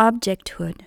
[0.00, 0.86] objecthood.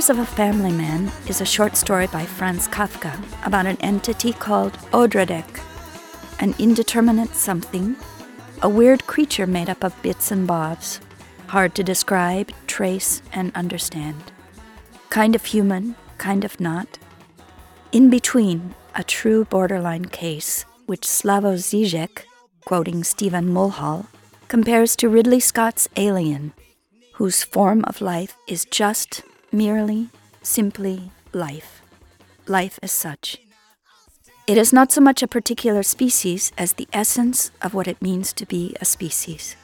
[0.00, 4.32] Cares of a Family Man is a short story by Franz Kafka about an entity
[4.32, 5.60] called Odradek,
[6.38, 7.96] an indeterminate something,
[8.62, 11.00] a weird creature made up of bits and bobs,
[11.48, 14.32] hard to describe, trace, and understand.
[15.10, 16.98] Kind of human, kind of not.
[17.92, 22.24] In between, a true borderline case, which Slavoj Žižek,
[22.64, 24.06] quoting Stephen Mulhall,
[24.48, 26.54] compares to Ridley Scott's Alien,
[27.16, 29.20] whose form of life is just,
[29.52, 30.08] merely,
[30.42, 31.82] simply life.
[32.46, 33.38] Life as such.
[34.46, 38.32] It is not so much a particular species as the essence of what it means
[38.32, 39.56] to be a species.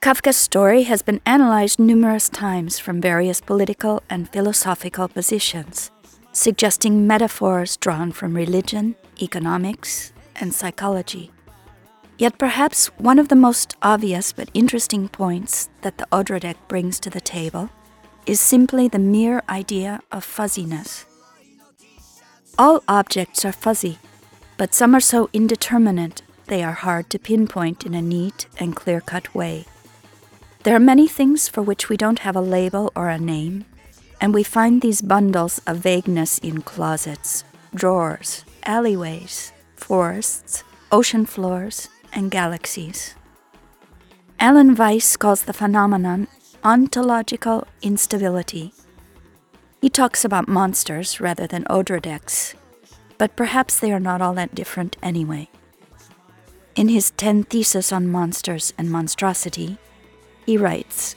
[0.00, 5.90] Kafka's story has been analyzed numerous times from various political and philosophical positions,
[6.32, 11.30] suggesting metaphors drawn from religion, economics, and psychology.
[12.20, 17.08] Yet perhaps one of the most obvious but interesting points that the Odradek brings to
[17.08, 17.70] the table
[18.26, 21.06] is simply the mere idea of fuzziness.
[22.58, 23.98] All objects are fuzzy,
[24.58, 29.00] but some are so indeterminate they are hard to pinpoint in a neat and clear
[29.00, 29.64] cut way.
[30.64, 33.64] There are many things for which we don't have a label or a name,
[34.20, 37.44] and we find these bundles of vagueness in closets,
[37.74, 43.14] drawers, alleyways, forests, ocean floors, and galaxies.
[44.38, 46.28] Allen Weiss calls the phenomenon
[46.62, 48.72] ontological instability.
[49.80, 52.54] He talks about monsters rather than odradeks,
[53.18, 55.48] but perhaps they are not all that different anyway.
[56.76, 59.78] In his 10 Theses on Monsters and Monstrosity,
[60.46, 61.16] he writes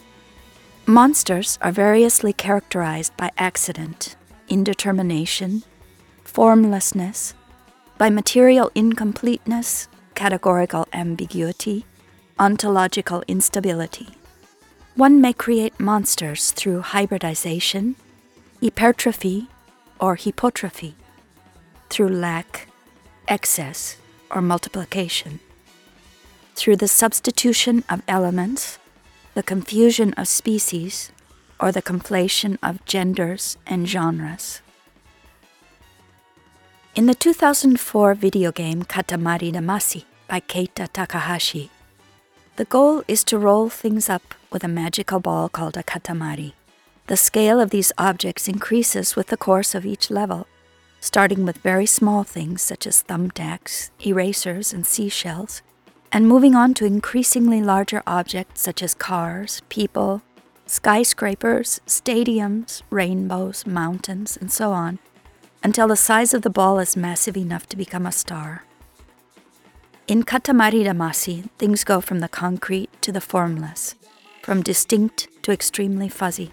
[0.85, 4.17] Monsters are variously characterized by accident,
[4.49, 5.63] indetermination,
[6.23, 7.33] formlessness,
[7.97, 11.85] by material incompleteness, categorical ambiguity,
[12.39, 14.09] ontological instability.
[14.95, 17.95] One may create monsters through hybridization,
[18.61, 19.47] hypertrophy,
[19.99, 20.95] or hypotrophy,
[21.89, 22.67] through lack,
[23.27, 23.97] excess,
[24.29, 25.39] or multiplication,
[26.55, 28.79] through the substitution of elements,
[29.33, 31.11] the confusion of species,
[31.59, 34.62] or the conflation of genders and genres.
[36.95, 41.71] In the 2004 video game Katamari Damacy by Keita Takahashi,
[42.55, 46.53] the goal is to roll things up with a magical ball called a katamari.
[47.07, 50.45] The scale of these objects increases with the course of each level,
[50.99, 55.63] starting with very small things such as thumbtacks, erasers, and seashells,
[56.11, 60.21] and moving on to increasingly larger objects such as cars, people,
[60.67, 64.99] skyscrapers, stadiums, rainbows, mountains, and so on,
[65.63, 68.63] until the size of the ball is massive enough to become a star.
[70.05, 73.95] In Katamari Damacy, things go from the concrete to the formless,
[74.41, 76.51] from distinct to extremely fuzzy.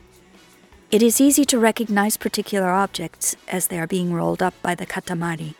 [0.92, 4.86] It is easy to recognize particular objects as they are being rolled up by the
[4.86, 5.54] katamari,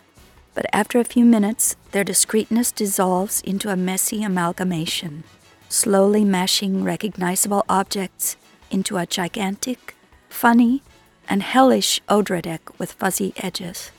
[0.55, 5.25] but after a few minutes, their discreteness dissolves into a messy amalgamation,
[5.69, 8.37] slowly mashing recognizable objects
[8.71, 9.97] into a gigantic,
[10.29, 10.83] funny,
[11.31, 13.93] and hellish odradek with fuzzy edges.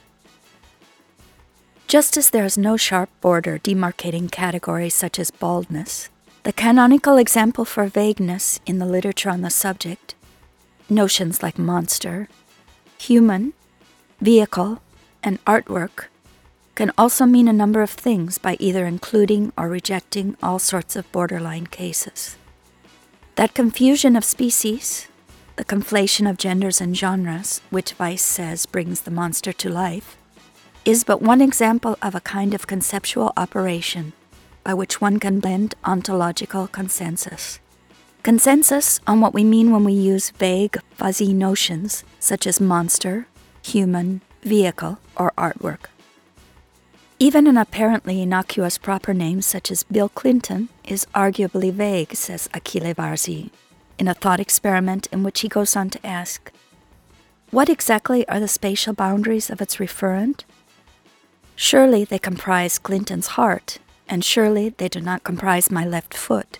[1.87, 6.09] Just as there is no sharp border demarcating categories such as baldness,
[6.43, 10.13] the canonical example for vagueness in the literature on the subject,
[10.89, 12.27] notions like monster,
[12.97, 13.53] human,
[14.19, 14.81] vehicle,
[15.23, 16.05] and artwork,
[16.75, 21.11] can also mean a number of things by either including or rejecting all sorts of
[21.11, 22.37] borderline cases.
[23.35, 25.07] That confusion of species,
[25.55, 30.17] the conflation of genders and genres, which Weiss says brings the monster to life,
[30.85, 34.13] is but one example of a kind of conceptual operation
[34.63, 37.59] by which one can blend ontological consensus.
[38.23, 43.27] Consensus on what we mean when we use vague, fuzzy notions such as monster,
[43.63, 45.89] human, vehicle, or artwork.
[47.17, 52.93] Even an apparently innocuous proper name such as Bill Clinton is arguably vague, says Achille
[52.95, 53.51] Varzi,
[54.01, 56.51] in a thought experiment in which he goes on to ask
[57.51, 60.43] What exactly are the spatial boundaries of its referent?
[61.55, 63.77] Surely they comprise Clinton's heart,
[64.09, 66.57] and surely they do not comprise my left foot.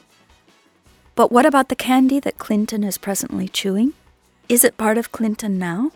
[1.15, 3.93] But what about the candy that Clinton is presently chewing?
[4.47, 5.91] Is it part of Clinton now?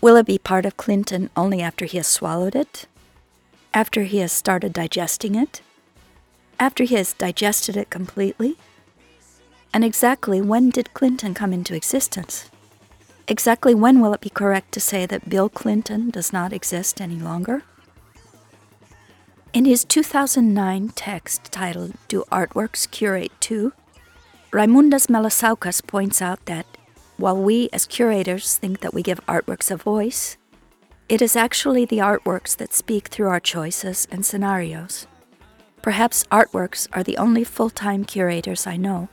[0.00, 2.86] Will it be part of Clinton only after he has swallowed it?
[3.74, 5.60] After he has started digesting it?
[6.58, 8.56] After he has digested it completely?
[9.72, 12.50] And exactly when did Clinton come into existence?
[13.26, 17.16] Exactly when will it be correct to say that Bill Clinton does not exist any
[17.16, 17.62] longer?
[19.52, 23.72] In his 2009 text titled Do Artworks Curate Too?
[24.50, 26.66] Raimundas Malašauskas points out that
[27.18, 30.38] while we as curators think that we give artworks a voice,
[31.08, 35.06] it is actually the artworks that speak through our choices and scenarios.
[35.82, 39.08] Perhaps artworks are the only full time curators I know.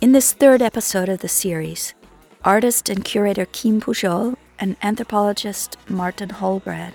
[0.00, 1.92] In this third episode of the series,
[2.44, 6.92] artist and curator Quim Pujol and anthropologist Martin Holbraad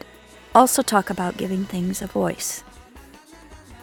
[0.55, 2.63] also talk about giving things a voice.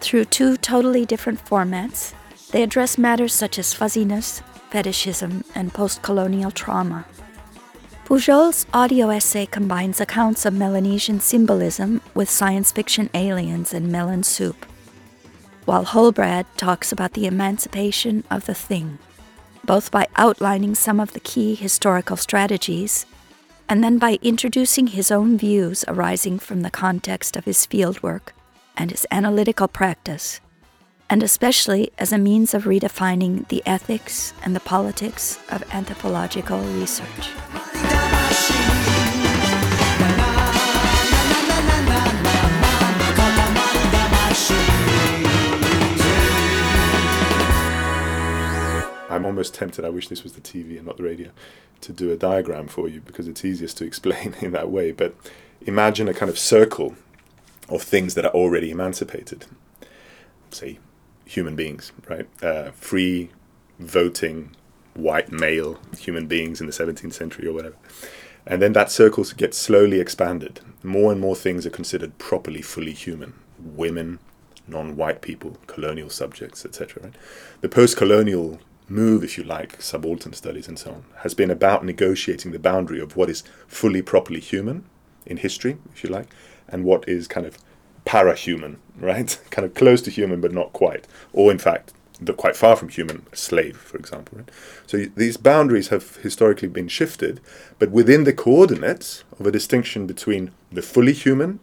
[0.00, 2.14] Through two totally different formats,
[2.50, 4.40] they address matters such as fuzziness,
[4.70, 7.04] fetishism, and post colonial trauma.
[8.06, 14.64] Pujol's audio essay combines accounts of Melanesian symbolism with science fiction aliens and melon soup,
[15.66, 18.98] while Holbraad talks about the emancipation of the thing
[19.70, 23.06] both by outlining some of the key historical strategies
[23.68, 28.32] and then by introducing his own views arising from the context of his fieldwork
[28.76, 30.40] and his analytical practice,
[31.08, 37.89] and especially as a means of redefining the ethics and the politics of anthropological research.
[49.10, 51.30] I'm almost tempted, I wish this was the TV and not the radio,
[51.80, 54.92] to do a diagram for you because it's easiest to explain in that way.
[54.92, 55.14] But
[55.62, 56.94] imagine a kind of circle
[57.68, 59.46] of things that are already emancipated.
[60.50, 60.78] Say,
[61.24, 62.28] human beings, right?
[62.42, 63.30] Uh, free
[63.78, 64.54] voting,
[64.94, 67.76] white male human beings in the 17th century or whatever.
[68.46, 70.60] And then that circle gets slowly expanded.
[70.82, 73.34] More and more things are considered properly, fully human.
[73.58, 74.18] Women,
[74.66, 77.02] non-white people, colonial subjects, etc.
[77.04, 77.14] Right?
[77.60, 78.58] The post-colonial
[78.90, 83.00] move, if you like, subaltern studies and so on, has been about negotiating the boundary
[83.00, 84.84] of what is fully, properly human
[85.24, 86.28] in history, if you like,
[86.68, 87.58] and what is kind of
[88.04, 89.40] para-human, right?
[89.50, 91.92] kind of close to human but not quite, or in fact,
[92.36, 94.38] quite far from human, a slave, for example.
[94.38, 94.50] Right?
[94.86, 97.40] So these boundaries have historically been shifted,
[97.78, 101.60] but within the coordinates of a distinction between the fully human,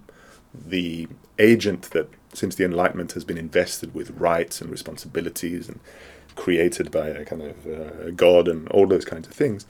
[0.54, 1.08] the
[1.38, 5.80] agent that since the Enlightenment has been invested with rights and responsibilities and
[6.38, 9.66] created by a kind of uh, god and all those kinds of things,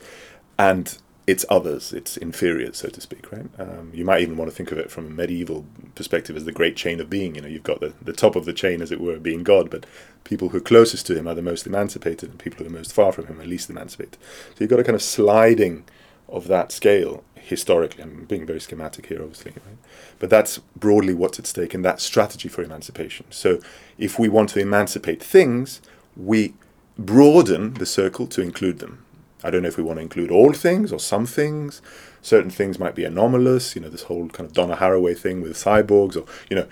[0.56, 3.44] and it's others, it's inferior, so to speak, right?
[3.58, 6.52] Um, you might even want to think of it from a medieval perspective as the
[6.52, 7.34] great chain of being.
[7.34, 9.68] You know, you've got the, the top of the chain, as it were, being God,
[9.68, 9.84] but
[10.24, 12.94] people who are closest to him are the most emancipated, and people who are most
[12.94, 14.16] far from him are least emancipated.
[14.54, 15.84] So you've got a kind of sliding
[16.30, 18.04] of that scale historically.
[18.04, 19.78] I'm being very schematic here, obviously, right?
[20.18, 23.26] but that's broadly what's at stake in that strategy for emancipation.
[23.30, 23.60] So
[23.98, 25.80] if we want to emancipate things,
[26.16, 26.54] we
[26.98, 29.04] broaden the circle to include them.
[29.44, 31.80] I don't know if we want to include all things or some things.
[32.22, 35.52] Certain things might be anomalous, you know, this whole kind of Donna Haraway thing with
[35.52, 36.66] cyborgs or, you know,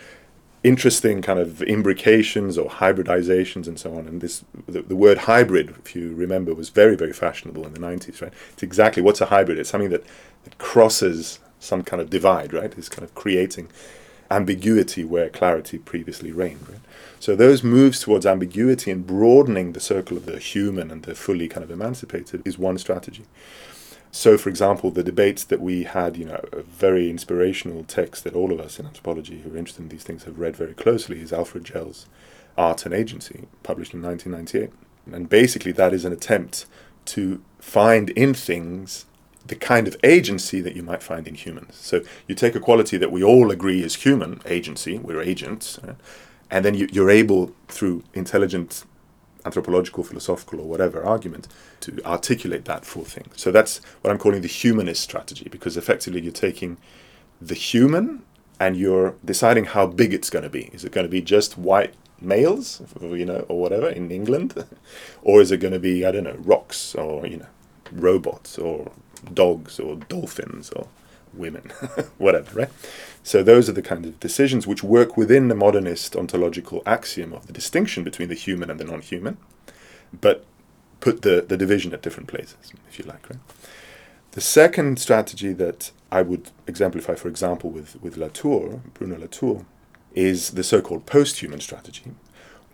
[0.65, 4.09] interesting kind of imbrications or hybridizations and so on.
[4.09, 7.79] And this, the, the, word hybrid, if you remember, was very, very fashionable in the
[7.79, 8.33] 90s, right?
[8.53, 9.59] It's exactly what's a hybrid?
[9.59, 10.05] It's something that,
[10.43, 12.77] that crosses some kind of divide, right?
[12.77, 13.69] It's kind of creating
[14.29, 16.69] ambiguity where clarity previously reigned.
[16.69, 16.81] Right?
[17.27, 21.49] So those moves towards ambiguity and broadening the circle of the human and the fully
[21.49, 23.25] kind of emancipated is one strategy.
[24.13, 28.37] So, for example, the debates that we had, you know, a very inspirational text that
[28.37, 31.21] all of us in anthropology who are interested in these things have read very closely
[31.21, 32.07] is Alfred Gell's
[32.57, 34.73] Art and Agency, published in 1998.
[35.13, 36.67] And basically, that is an attempt
[37.07, 39.05] to find in things
[39.45, 41.75] the kind of agency that you might find in humans.
[41.75, 45.95] So you take a quality that we all agree is human agency, we're agents, uh,
[46.51, 48.85] and then you, you're able, through intelligent
[49.45, 51.47] anthropological, philosophical, or whatever argument,
[51.81, 53.31] to articulate that full thing.
[53.37, 56.79] So that's what I'm calling the humanist strategy, because effectively you're taking
[57.41, 58.23] the human
[58.59, 60.65] and you're deciding how big it's going to be.
[60.73, 64.65] Is it going to be just white males, you know, or whatever in England,
[65.23, 67.47] or is it going to be I don't know rocks or you know
[67.93, 68.91] robots or
[69.33, 70.89] dogs or dolphins or
[71.37, 71.71] women,
[72.19, 72.71] whatever, right?
[73.23, 77.47] So those are the kind of decisions which work within the modernist ontological axiom of
[77.47, 79.37] the distinction between the human and the non-human,
[80.21, 80.45] but
[81.01, 83.41] put the, the division at different places, if you like, right?
[84.33, 89.65] The second strategy that I would exemplify, for example, with, with Latour, Bruno Latour,
[90.15, 92.13] is the so-called post-human strategy.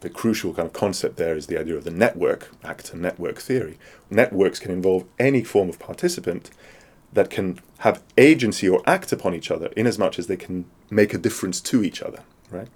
[0.00, 3.78] The crucial kind of concept there is the idea of the network, actor network theory.
[4.10, 6.50] Networks can involve any form of participant
[7.12, 10.64] that can have agency or act upon each other in as much as they can
[10.90, 12.68] make a difference to each other, right?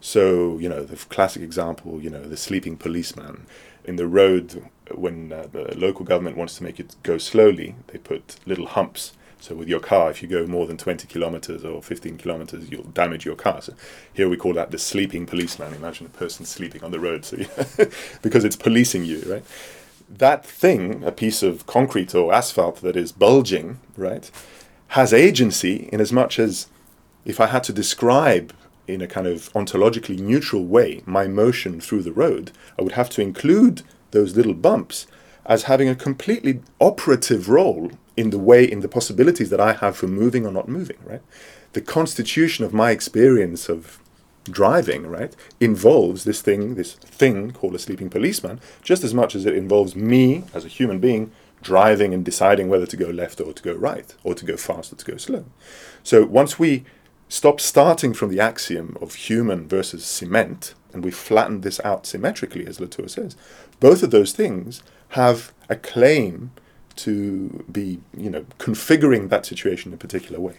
[0.00, 3.46] So, you know, the classic example, you know, the sleeping policeman.
[3.84, 7.98] In the road, when uh, the local government wants to make it go slowly, they
[7.98, 9.12] put little humps.
[9.40, 12.84] So, with your car, if you go more than 20 kilometers or 15 kilometers, you'll
[12.84, 13.62] damage your car.
[13.62, 13.74] So,
[14.12, 15.74] here we call that the sleeping policeman.
[15.74, 17.36] Imagine a person sleeping on the road, so
[18.22, 19.44] because it's policing you, right?
[20.08, 24.30] That thing, a piece of concrete or asphalt that is bulging, right,
[24.88, 26.68] has agency in as much as
[27.24, 28.52] if I had to describe
[28.86, 33.10] in a kind of ontologically neutral way my motion through the road, I would have
[33.10, 33.82] to include
[34.12, 35.06] those little bumps
[35.44, 39.96] as having a completely operative role in the way, in the possibilities that I have
[39.96, 41.22] for moving or not moving, right?
[41.72, 43.98] The constitution of my experience of
[44.46, 49.46] driving, right, involves this thing, this thing called a sleeping policeman, just as much as
[49.46, 51.30] it involves me as a human being
[51.62, 54.92] driving and deciding whether to go left or to go right, or to go fast
[54.92, 55.44] or to go slow.
[56.02, 56.84] So once we
[57.28, 62.66] stop starting from the axiom of human versus cement, and we flatten this out symmetrically,
[62.66, 63.36] as Latour says,
[63.80, 66.52] both of those things have a claim
[66.96, 70.58] to be, you know, configuring that situation in a particular way.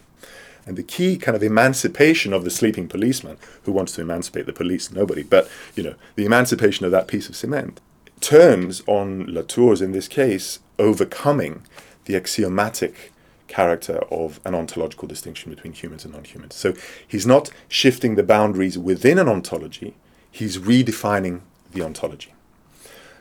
[0.67, 4.53] And the key kind of emancipation of the sleeping policeman, who wants to emancipate the
[4.53, 4.91] police?
[4.91, 5.23] Nobody.
[5.23, 7.79] But, you know, the emancipation of that piece of cement
[8.19, 11.63] turns on Latour's, in this case, overcoming
[12.05, 13.13] the axiomatic
[13.47, 16.53] character of an ontological distinction between humans and non-humans.
[16.53, 16.73] So
[17.07, 19.95] he's not shifting the boundaries within an ontology,
[20.29, 22.33] he's redefining the ontology.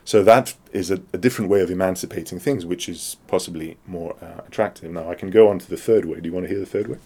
[0.06, 4.42] So that is a, a, different way of emancipating things, which is possibly more uh,
[4.46, 4.92] attractive.
[4.92, 6.20] Now, I can go on to the third way.
[6.20, 6.98] Do you want to hear the third way?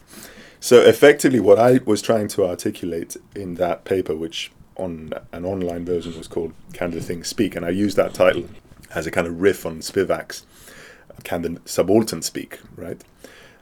[0.61, 5.87] So, effectively, what I was trying to articulate in that paper, which on an online
[5.87, 7.57] version was called Can the Thing Speak?
[7.57, 8.45] And I used that title
[8.95, 10.45] as a kind of riff on Spivak's
[11.25, 13.03] Can the Subaltern Speak, right?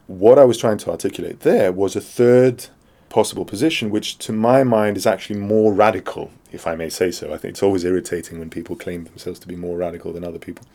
[0.08, 2.66] What I was trying to articulate there was a third
[3.08, 7.32] possible position, which to my mind is actually more radical, if I may say so.
[7.32, 10.38] I think it's always irritating when people claim themselves to be more radical than other
[10.38, 10.66] people,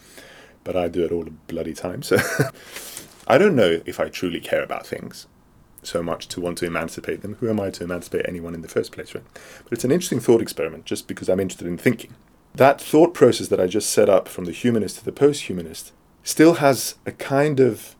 [0.63, 2.03] but I do it all the bloody time.
[2.03, 2.17] So
[3.27, 5.27] I don't know if I truly care about things
[5.85, 7.35] so much to want to emancipate them.
[7.35, 9.23] Who am I to emancipate anyone in the first place, right?
[9.63, 12.15] But it's an interesting thought experiment just because I'm interested in thinking.
[12.55, 15.91] That thought process that I just set up from the humanist to the post humanist
[16.23, 17.95] still has a kind of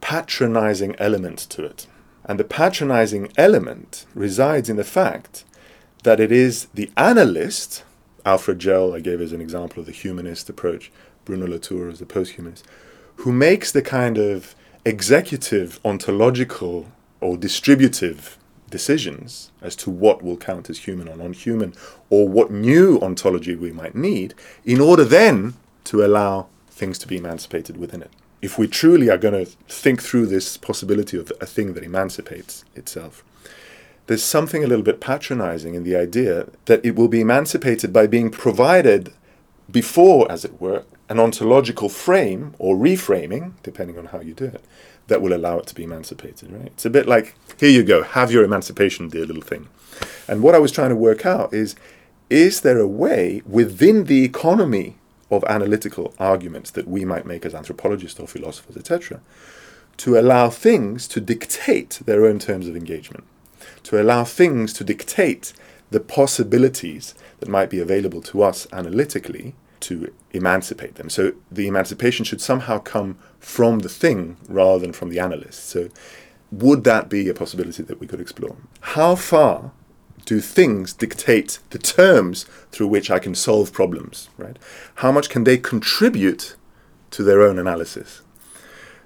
[0.00, 1.86] patronizing element to it.
[2.24, 5.44] And the patronizing element resides in the fact
[6.04, 7.84] that it is the analyst,
[8.24, 10.90] Alfred Gell, I gave as an example of the humanist approach,
[11.24, 12.64] Bruno Latour as the post humanist,
[13.16, 14.54] who makes the kind of
[14.84, 16.90] executive, ontological,
[17.20, 18.38] or distributive
[18.70, 21.74] decisions as to what will count as human or non human,
[22.10, 25.54] or what new ontology we might need, in order then
[25.84, 28.10] to allow things to be emancipated within it
[28.44, 32.62] if we truly are going to think through this possibility of a thing that emancipates
[32.74, 33.24] itself,
[34.06, 38.06] there's something a little bit patronizing in the idea that it will be emancipated by
[38.06, 39.14] being provided
[39.70, 44.62] before, as it were, an ontological frame or reframing, depending on how you do it,
[45.06, 46.66] that will allow it to be emancipated, right?
[46.66, 49.68] It's a bit like, here you go, have your emancipation, dear little thing.
[50.28, 51.76] And what I was trying to work out is,
[52.28, 54.96] is there a way within the economy
[55.36, 59.20] of analytical arguments that we might make as anthropologists or philosophers, etc.,
[59.96, 63.24] to allow things to dictate their own terms of engagement,
[63.84, 65.52] to allow things to dictate
[65.90, 71.10] the possibilities that might be available to us analytically to emancipate them.
[71.10, 75.68] So the emancipation should somehow come from the thing rather than from the analyst.
[75.68, 75.88] So
[76.50, 78.56] would that be a possibility that we could explore?
[78.80, 79.72] How far
[80.24, 84.58] do things dictate the terms through which I can solve problems, right?
[84.96, 86.56] How much can they contribute
[87.10, 88.22] to their own analysis?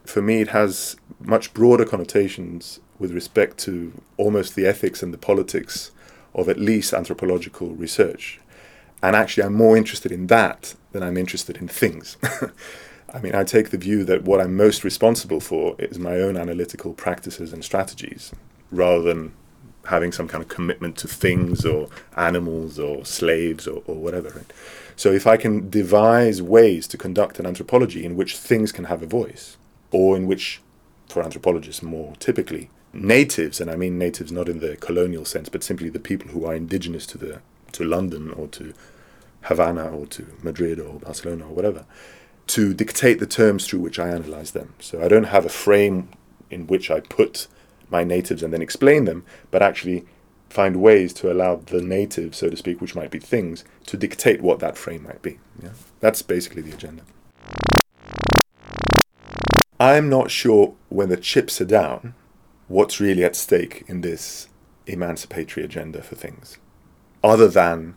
[0.04, 5.18] For me, it has much broader connotations with respect to almost the ethics and the
[5.18, 5.90] politics
[6.34, 8.40] of at least anthropological research.
[9.02, 12.16] And actually, I'm more interested in that than I'm interested in things.
[13.12, 16.36] I mean, I take the view that what I'm most responsible for is my own
[16.36, 18.32] analytical practices and strategies
[18.70, 19.32] rather than
[19.88, 24.30] having some kind of commitment to things or animals or slaves or, or whatever.
[24.30, 24.52] Right?
[24.96, 29.02] So if I can devise ways to conduct an anthropology in which things can have
[29.02, 29.56] a voice,
[29.90, 30.60] or in which,
[31.08, 35.62] for anthropologists more typically, natives, and I mean natives not in the colonial sense, but
[35.62, 37.40] simply the people who are indigenous to the
[37.72, 38.72] to London or to
[39.42, 41.84] Havana or to Madrid or Barcelona or whatever,
[42.48, 44.74] to dictate the terms through which I analyze them.
[44.80, 46.08] So I don't have a frame
[46.50, 47.46] in which I put
[47.90, 50.04] my natives and then explain them, but actually
[50.48, 54.40] find ways to allow the native, so to speak, which might be things, to dictate
[54.40, 55.38] what that frame might be.
[55.62, 55.70] Yeah?
[56.00, 57.02] That's basically the agenda.
[59.80, 62.14] I'm not sure when the chips are down
[62.66, 64.48] what's really at stake in this
[64.86, 66.58] emancipatory agenda for things,
[67.22, 67.96] other than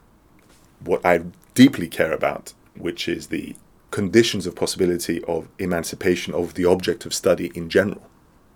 [0.80, 3.56] what I deeply care about, which is the
[3.92, 8.10] conditions of possibility of emancipation of the object of study in general,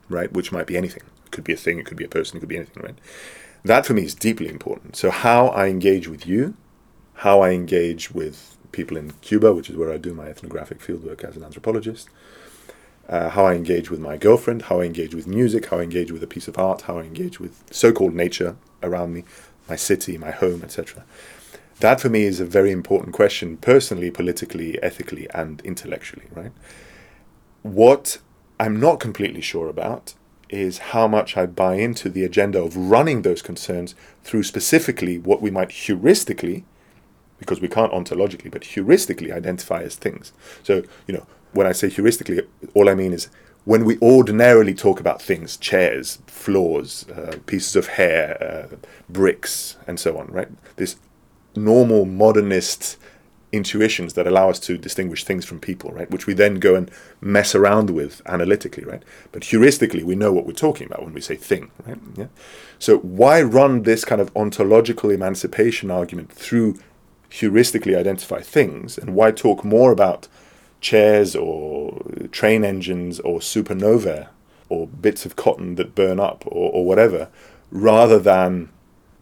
[0.08, 0.32] right?
[0.32, 1.04] Which might be anything.
[1.32, 2.98] Could be a thing, it could be a person, it could be anything, right?
[3.64, 4.96] That for me is deeply important.
[4.96, 6.56] So, how I engage with you,
[7.16, 11.24] how I engage with people in Cuba, which is where I do my ethnographic fieldwork
[11.24, 12.10] as an anthropologist,
[13.08, 16.12] uh, how I engage with my girlfriend, how I engage with music, how I engage
[16.12, 19.24] with a piece of art, how I engage with so called nature around me,
[19.70, 21.04] my city, my home, etc.
[21.80, 26.52] That for me is a very important question, personally, politically, ethically, and intellectually, right?
[27.62, 28.20] What
[28.60, 30.14] I'm not completely sure about
[30.56, 33.94] is how much I buy into the agenda of running those concerns
[34.24, 36.64] through specifically what we might heuristically,
[37.38, 40.32] because we can't ontologically, but heuristically identify as things.
[40.64, 43.30] So, you know, when I say heuristically, all I mean is
[43.66, 48.76] when we ordinarily talk about things, chairs, floors, uh, pieces of hair, uh,
[49.10, 50.50] bricks, and so on, right?
[50.78, 50.96] This
[51.56, 52.98] normal modernist
[53.56, 56.10] intuitions that allow us to distinguish things from people, right?
[56.12, 59.04] Which we then go and mess around with analytically, right?
[59.32, 61.98] But heuristically, we know what we're talking about when we say thing, right?
[62.16, 62.28] Yeah.
[62.80, 66.78] So why run this kind of ontological emancipation argument through
[67.30, 70.28] heuristically identify things, and why talk more about
[70.82, 72.02] chairs or
[72.32, 74.28] train engines or supernovae
[74.70, 77.30] or bits of cotton that burn up or, or whatever,
[77.72, 78.70] rather than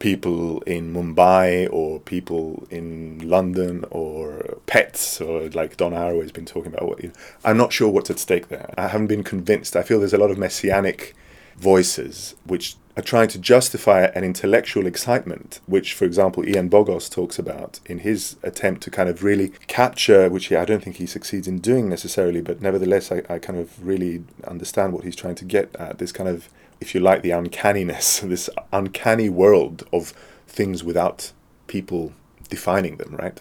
[0.03, 6.45] people in Mumbai or people in London or pets or like Donna Haraway has been
[6.45, 7.01] talking about.
[7.01, 7.11] Know,
[7.45, 8.73] I'm not sure what's at stake there.
[8.77, 9.77] I haven't been convinced.
[9.77, 11.15] I feel there's a lot of messianic
[11.55, 17.39] voices which are trying to justify an intellectual excitement, which, for example, Ian Bogost talks
[17.39, 21.05] about in his attempt to kind of really capture, which he, I don't think he
[21.05, 25.35] succeeds in doing necessarily, but nevertheless, I, I kind of really understand what he's trying
[25.35, 30.13] to get at this kind of if you like, the uncanniness, this uncanny world of
[30.47, 31.31] things without
[31.67, 32.13] people
[32.49, 33.39] defining them, right?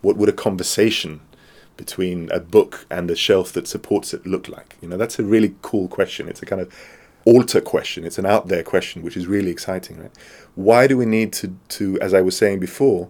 [0.00, 1.20] What would a conversation
[1.76, 4.76] between a book and a shelf that supports it look like?
[4.80, 6.28] You know, that's a really cool question.
[6.28, 6.72] It's a kind of
[7.24, 8.04] alter question.
[8.04, 10.12] It's an out there question, which is really exciting, right?
[10.54, 13.08] Why do we need to, to as I was saying before,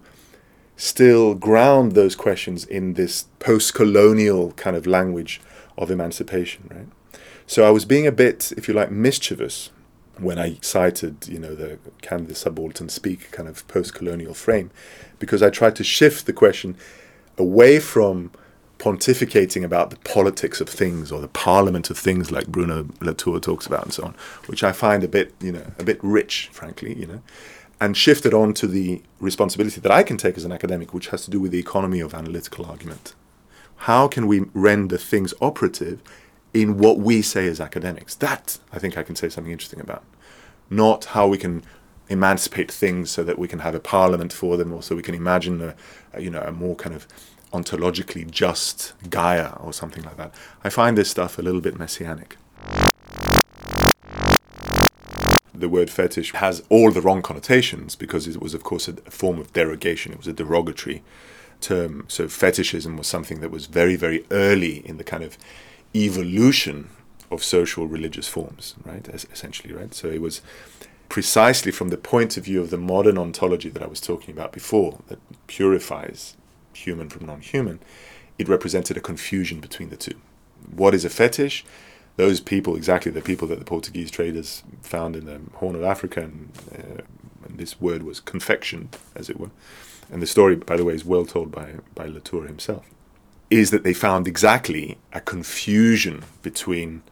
[0.76, 5.40] still ground those questions in this post colonial kind of language
[5.76, 6.86] of emancipation, right?
[7.48, 9.70] So I was being a bit, if you like, mischievous
[10.18, 14.70] when I cited, you know, the can the subaltern speak kind of post-colonial frame,
[15.18, 16.76] because I tried to shift the question
[17.38, 18.32] away from
[18.78, 23.66] pontificating about the politics of things or the parliament of things like Bruno Latour talks
[23.66, 24.14] about and so on,
[24.46, 27.22] which I find a bit, you know, a bit rich, frankly, you know,
[27.80, 31.24] and shifted on to the responsibility that I can take as an academic, which has
[31.24, 33.14] to do with the economy of analytical argument.
[33.82, 36.02] How can we render things operative
[36.54, 38.14] in what we say as academics.
[38.16, 40.04] That I think I can say something interesting about.
[40.70, 41.62] Not how we can
[42.08, 45.14] emancipate things so that we can have a parliament for them, or so we can
[45.14, 45.74] imagine a,
[46.12, 47.06] a, you know a more kind of
[47.52, 50.34] ontologically just Gaia or something like that.
[50.64, 52.36] I find this stuff a little bit messianic.
[55.54, 59.40] The word fetish has all the wrong connotations because it was, of course, a form
[59.40, 60.12] of derogation.
[60.12, 61.02] It was a derogatory
[61.60, 62.04] term.
[62.06, 65.36] So fetishism was something that was very, very early in the kind of
[65.94, 66.90] evolution
[67.30, 69.06] of social religious forms, right?
[69.08, 69.94] essentially, right?
[69.94, 70.40] So it was
[71.08, 74.52] precisely from the point of view of the modern ontology that I was talking about
[74.52, 76.36] before, that purifies
[76.72, 77.80] human from non-human,
[78.38, 80.14] it represented a confusion between the two.
[80.70, 81.64] What is a fetish?
[82.16, 86.22] Those people, exactly the people that the Portuguese traders found in the Horn of Africa,
[86.22, 87.02] and, uh,
[87.46, 89.50] and this word was confection, as it were.
[90.10, 92.84] And the story, by the way, is well told by, by Latour himself
[93.50, 97.02] is that they found exactly a confusion between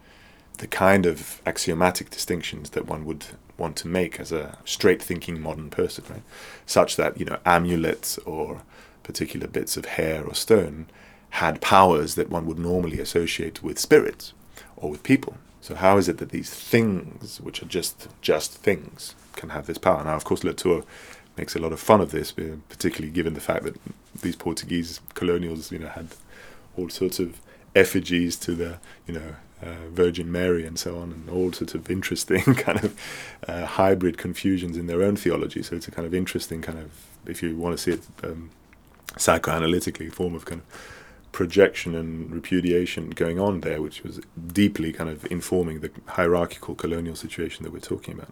[0.59, 3.25] the kind of axiomatic distinctions that one would
[3.57, 6.23] want to make as a straight thinking modern person, right?
[6.65, 8.61] Such that, you know, amulets or
[9.03, 10.87] particular bits of hair or stone
[11.31, 14.33] had powers that one would normally associate with spirits
[14.75, 15.37] or with people.
[15.61, 19.77] So how is it that these things, which are just just things, can have this
[19.77, 20.03] power?
[20.03, 20.83] Now, of course, Latour
[21.35, 23.75] makes a lot of fun of this, particularly given the fact that
[24.21, 26.07] these Portuguese colonials, you know, had
[26.77, 27.41] all sorts of
[27.75, 31.89] effigies to the you know uh, Virgin Mary and so on, and all sorts of
[31.89, 32.99] interesting kind of
[33.47, 35.63] uh, hybrid confusions in their own theology.
[35.63, 36.91] So it's a kind of interesting kind of,
[37.25, 38.51] if you want to see it um,
[39.15, 40.67] psychoanalytically, form of kind of
[41.31, 47.15] projection and repudiation going on there, which was deeply kind of informing the hierarchical colonial
[47.15, 48.31] situation that we're talking about.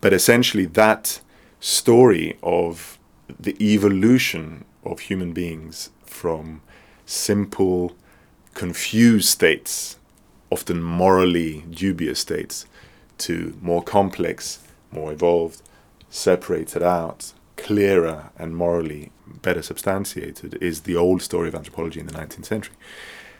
[0.00, 1.20] But essentially, that
[1.60, 2.98] story of
[3.40, 6.60] the evolution of human beings from
[7.06, 7.96] simple,
[8.54, 9.98] confused states,
[10.50, 12.66] often morally dubious states,
[13.18, 14.60] to more complex,
[14.90, 15.62] more evolved,
[16.10, 19.10] separated out, clearer, and morally
[19.40, 22.74] better substantiated is the old story of anthropology in the 19th century.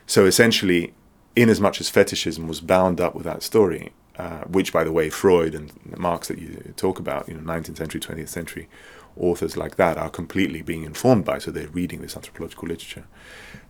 [0.07, 0.95] So essentially,
[1.37, 4.93] in as much as fetishism was bound up with that story, uh, which, by the
[4.93, 8.69] way, Freud and Marx that you talk about, you know, 19th century, 20th century
[9.17, 13.05] authors like that are completely being informed by, so they're reading this anthropological literature.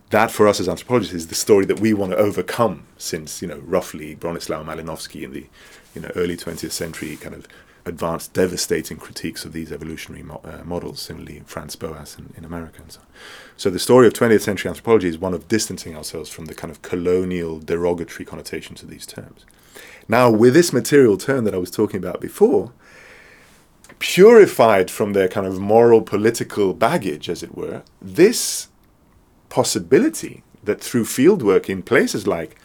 [0.09, 3.47] That, for us as anthropologists, is the story that we want to overcome since, you
[3.47, 5.47] know, roughly Bronislaw Malinowski in the,
[5.95, 7.47] you know, early 20th century kind of
[7.85, 12.81] advanced, devastating critiques of these evolutionary mo- uh, models, similarly Franz Boas in, in America
[12.81, 13.07] and so on.
[13.57, 16.71] So the story of 20th century anthropology is one of distancing ourselves from the kind
[16.71, 19.45] of colonial, derogatory connotations of these terms.
[20.07, 22.71] Now, with this material turn that I was talking about before,
[24.03, 28.67] purified from their kind of moral political baggage, as it were, this
[29.47, 32.57] possibility that through fieldwork in places like,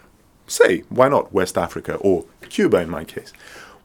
[0.48, 3.32] say, why not West Africa or Cuba in my case,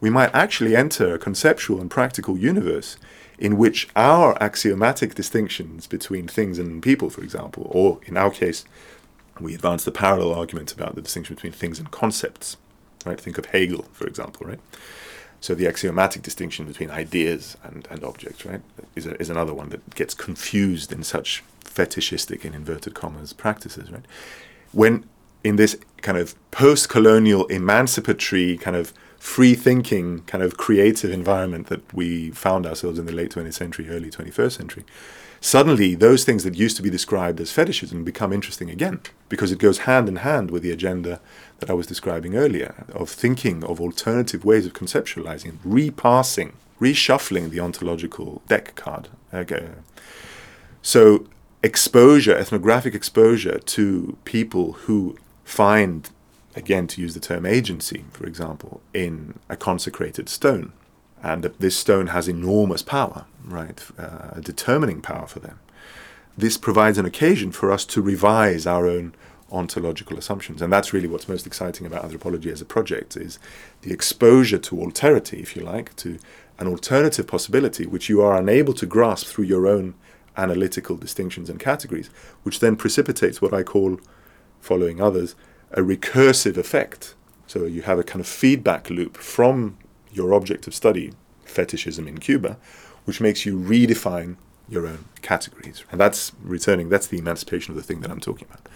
[0.02, 2.98] we might actually enter a conceptual and practical universe
[3.38, 8.66] in which our axiomatic distinctions between things and people, for example, or in our case,
[9.40, 12.58] we advance the parallel argument about the distinction between things and concepts.
[13.06, 13.22] Right?
[13.22, 14.60] Think of Hegel, for example, right?
[15.44, 18.62] So the axiomatic distinction between ideas and, and objects, right,
[18.96, 23.92] is, a, is another one that gets confused in such fetishistic, in inverted commas, practices,
[23.92, 24.06] right?
[24.72, 25.04] When
[25.44, 32.32] in this kind of post-colonial, emancipatory, kind of free-thinking, kind of creative environment that we
[32.32, 34.86] found ourselves in the late 20th century, early 21st century,
[35.44, 39.60] suddenly those things that used to be described as fetishism become interesting again because it
[39.60, 41.20] goes hand in hand with the agenda
[41.60, 47.60] that I was describing earlier of thinking of alternative ways of conceptualizing, repassing, reshuffling the
[47.60, 49.10] ontological deck card.
[49.34, 49.68] Okay.
[50.82, 51.28] So,
[51.62, 56.10] exposure, ethnographic exposure to people who find,
[56.56, 60.72] again, to use the term agency, for example, in a consecrated stone
[61.24, 65.60] and this stone has enormous power, right, uh, determining power for them.
[66.38, 69.16] This provides an occasion for us to revise our own
[69.52, 73.40] ontological assumptions, and that's really what's most exciting about anthropology as a project is
[73.82, 76.20] the exposure to alterity, if you like, to
[76.60, 79.94] an alternative possibility which you are unable to grasp through your own
[80.36, 82.10] analytical distinctions and categories,
[82.42, 84.00] which then precipitates what I call,
[84.60, 85.36] following others,
[85.72, 87.16] a recursive effect.
[87.48, 89.78] So you have a kind of feedback loop from
[90.14, 91.14] your object of study,
[91.46, 92.58] fetishism in Cuba,
[93.06, 94.38] which makes you redefine
[94.70, 95.84] your own categories.
[95.92, 98.68] And that's returning, that's the emancipation of the thing that I'm talking about.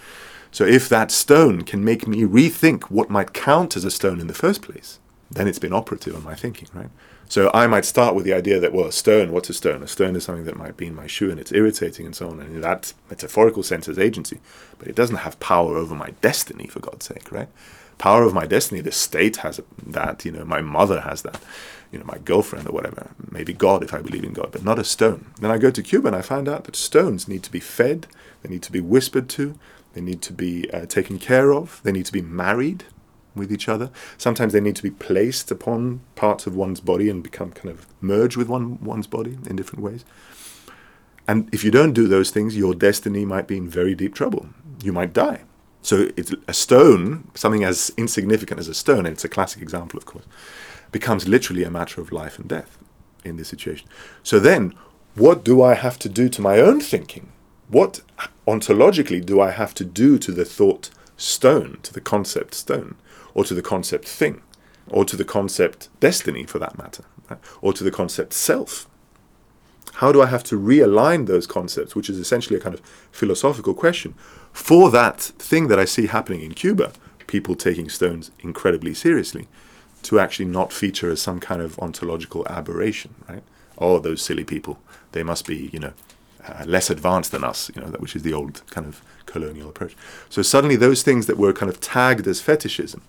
[0.51, 4.27] So if that stone can make me rethink what might count as a stone in
[4.27, 6.89] the first place, then it's been operative on my thinking, right?
[7.29, 9.83] So I might start with the idea that, well, a stone, what's a stone?
[9.83, 12.29] A stone is something that might be in my shoe and it's irritating and so
[12.29, 12.39] on.
[12.39, 14.39] And in that metaphorical sense, has agency.
[14.79, 17.49] But it doesn't have power over my destiny, for God's sake, right?
[17.97, 18.81] Power of my destiny.
[18.81, 21.41] The state has that, you know, my mother has that,
[21.91, 23.11] you know, my girlfriend or whatever.
[23.31, 25.27] Maybe God if I believe in God, but not a stone.
[25.39, 28.07] Then I go to Cuba and I find out that stones need to be fed,
[28.43, 29.57] they need to be whispered to,
[29.93, 32.85] they need to be uh, taken care of, they need to be married
[33.37, 33.91] with each other.
[34.17, 37.85] Sometimes they need to be placed upon parts of one's body and become kind of
[38.01, 40.03] merge with one one's body in different ways.
[41.27, 44.47] And if you don't do those things, your destiny might be in very deep trouble.
[44.81, 45.41] You might die.
[45.87, 49.97] So it's a stone, something as insignificant as a stone, and it's a classic example,
[49.97, 50.25] of course,
[50.91, 52.77] becomes literally a matter of life and death
[53.23, 53.87] in this situation.
[54.21, 54.73] So then,
[55.15, 57.31] what do I have to do to my own thinking?
[57.69, 58.01] What
[58.45, 62.95] ontologically do I have to do to the thought stone, to the concept stone,
[63.33, 64.41] or to the concept thing,
[64.89, 67.39] or to the concept destiny for that matter, right?
[67.61, 68.89] or to the concept self?
[69.93, 73.73] How do I have to realign those concepts, which is essentially a kind of philosophical
[73.73, 74.15] question,
[74.57, 76.91] for that thing that I see happening in Cuba,
[77.27, 79.47] people taking stones incredibly seriously,
[80.01, 83.43] to actually not feature as some kind of ontological aberration, right?
[83.77, 84.79] Oh, those silly people,
[85.11, 85.93] they must be, you know,
[86.43, 89.69] uh, less advanced than us, you know, that which is the old kind of colonial
[89.69, 89.95] approach.
[90.27, 93.03] So suddenly those things that were kind of tagged as fetishism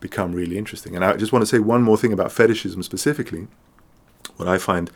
[0.00, 0.96] become really interesting.
[0.96, 3.48] And I just want to say one more thing about fetishism specifically.
[4.36, 4.90] What I find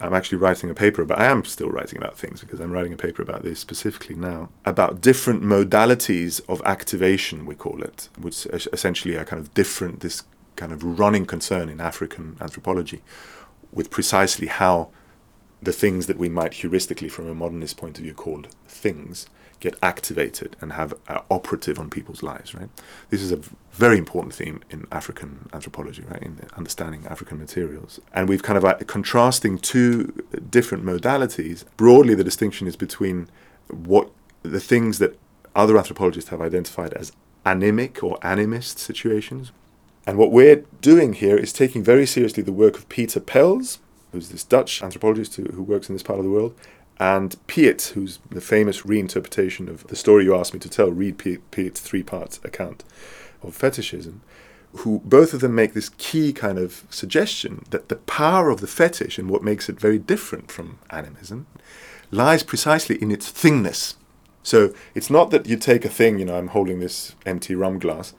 [0.00, 2.92] I'm actually writing a paper about, I am still writing about things because I'm writing
[2.92, 8.46] a paper about this specifically now, about different modalities of activation, we call it, which
[8.46, 10.24] essentially are kind of different, this
[10.56, 13.02] kind of running concern in African anthropology
[13.70, 14.90] with precisely how
[15.62, 19.26] the things that we might heuristically, from a modernist point of view, call things,
[19.62, 22.52] get activated and have uh, operative on people's lives.
[22.54, 22.68] Right.
[23.10, 28.00] This is a very important theme in African anthropology, right, in understanding African materials.
[28.12, 30.12] And we've kind of contrasting two
[30.50, 31.64] different modalities.
[31.76, 33.28] Broadly, the distinction is between
[33.68, 34.10] what
[34.42, 35.18] the things that
[35.54, 37.12] other anthropologists have identified as
[37.46, 39.52] animic or animist situations.
[40.06, 43.78] And what we're doing here is taking very seriously the work of Peter Pels,
[44.10, 46.54] who's this Dutch anthropologist who, who works in this part of the world,
[46.98, 51.18] and Pietz, who's the famous reinterpretation of the story you asked me to tell, read
[51.18, 52.84] Pietz's three part account
[53.42, 54.20] of fetishism,
[54.76, 58.66] who both of them make this key kind of suggestion that the power of the
[58.66, 61.46] fetish and what makes it very different from animism
[62.10, 63.94] lies precisely in its thingness.
[64.42, 67.78] So it's not that you take a thing, you know, I'm holding this empty rum
[67.78, 68.14] glass,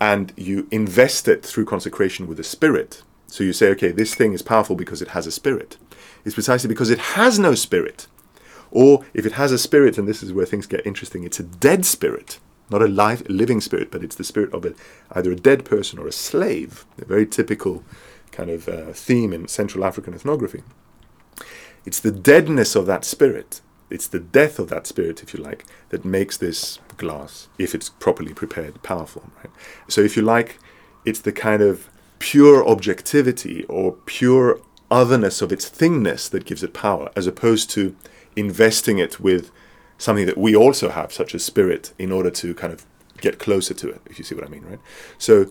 [0.00, 3.02] and you invest it through consecration with a spirit.
[3.32, 5.78] So you say, okay, this thing is powerful because it has a spirit.
[6.22, 8.06] It's precisely because it has no spirit.
[8.70, 11.44] Or if it has a spirit, and this is where things get interesting, it's a
[11.44, 12.38] dead spirit
[12.72, 14.74] not a life, living spirit, but it's the spirit of a,
[15.12, 17.84] either a dead person or a slave, a very typical
[18.32, 20.62] kind of uh, theme in Central African ethnography.
[21.84, 25.66] It's the deadness of that spirit, it's the death of that spirit, if you like,
[25.90, 29.30] that makes this glass, if it's properly prepared, powerful.
[29.38, 29.52] Right?
[29.88, 30.58] So, if you like,
[31.04, 31.90] it's the kind of
[32.22, 34.60] pure objectivity or pure
[34.92, 37.96] otherness of its thingness that gives it power, as opposed to
[38.36, 39.50] investing it with
[39.98, 42.86] something that we also have, such as spirit, in order to kind of
[43.20, 44.78] get closer to it, if you see what I mean, right?
[45.18, 45.46] So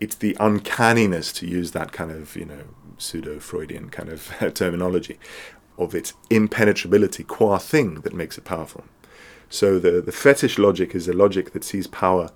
[0.00, 2.64] it's the uncanniness to use that kind of, you know,
[2.96, 5.18] pseudo Freudian kind of terminology
[5.76, 8.84] of its impenetrability qua thing that makes it powerful.
[9.50, 12.30] So the, the fetish logic is a logic that sees power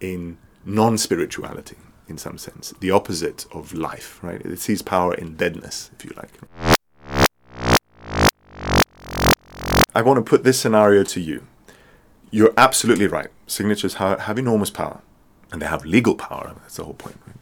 [0.00, 1.76] in non spirituality,
[2.10, 4.40] in some sense, the opposite of life, right?
[4.42, 6.32] It sees power in deadness, if you like.
[9.94, 11.46] I want to put this scenario to you.
[12.30, 13.28] You're absolutely right.
[13.46, 15.00] Signatures ha- have enormous power,
[15.50, 16.54] and they have legal power.
[16.60, 17.18] That's the whole point.
[17.26, 17.36] Right?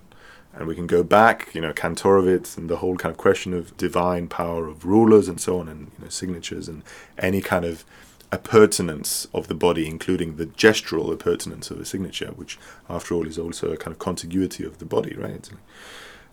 [0.54, 3.76] And we can go back, you know, Kantorowicz and the whole kind of question of
[3.76, 6.83] divine power of rulers and so on, and you know, signatures and
[7.18, 7.85] any kind of
[8.30, 13.38] appurtenance of the body, including the gestural appurtenance of a signature, which, after all, is
[13.38, 15.48] also a kind of contiguity of the body, right?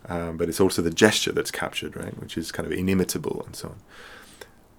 [0.07, 3.55] Um, but it's also the gesture that's captured, right, which is kind of inimitable and
[3.55, 3.75] so on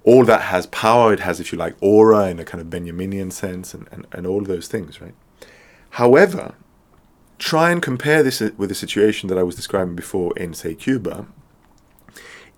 [0.07, 1.13] all that has power.
[1.13, 4.27] It has, if you like, aura in a kind of Benjaminian sense, and, and, and
[4.27, 5.15] all those things, right?
[5.91, 6.55] However,
[7.39, 11.27] try and compare this with the situation that I was describing before in, say, Cuba,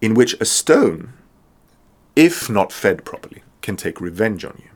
[0.00, 1.14] in which a stone,
[2.14, 4.70] if not fed properly, can take revenge on you.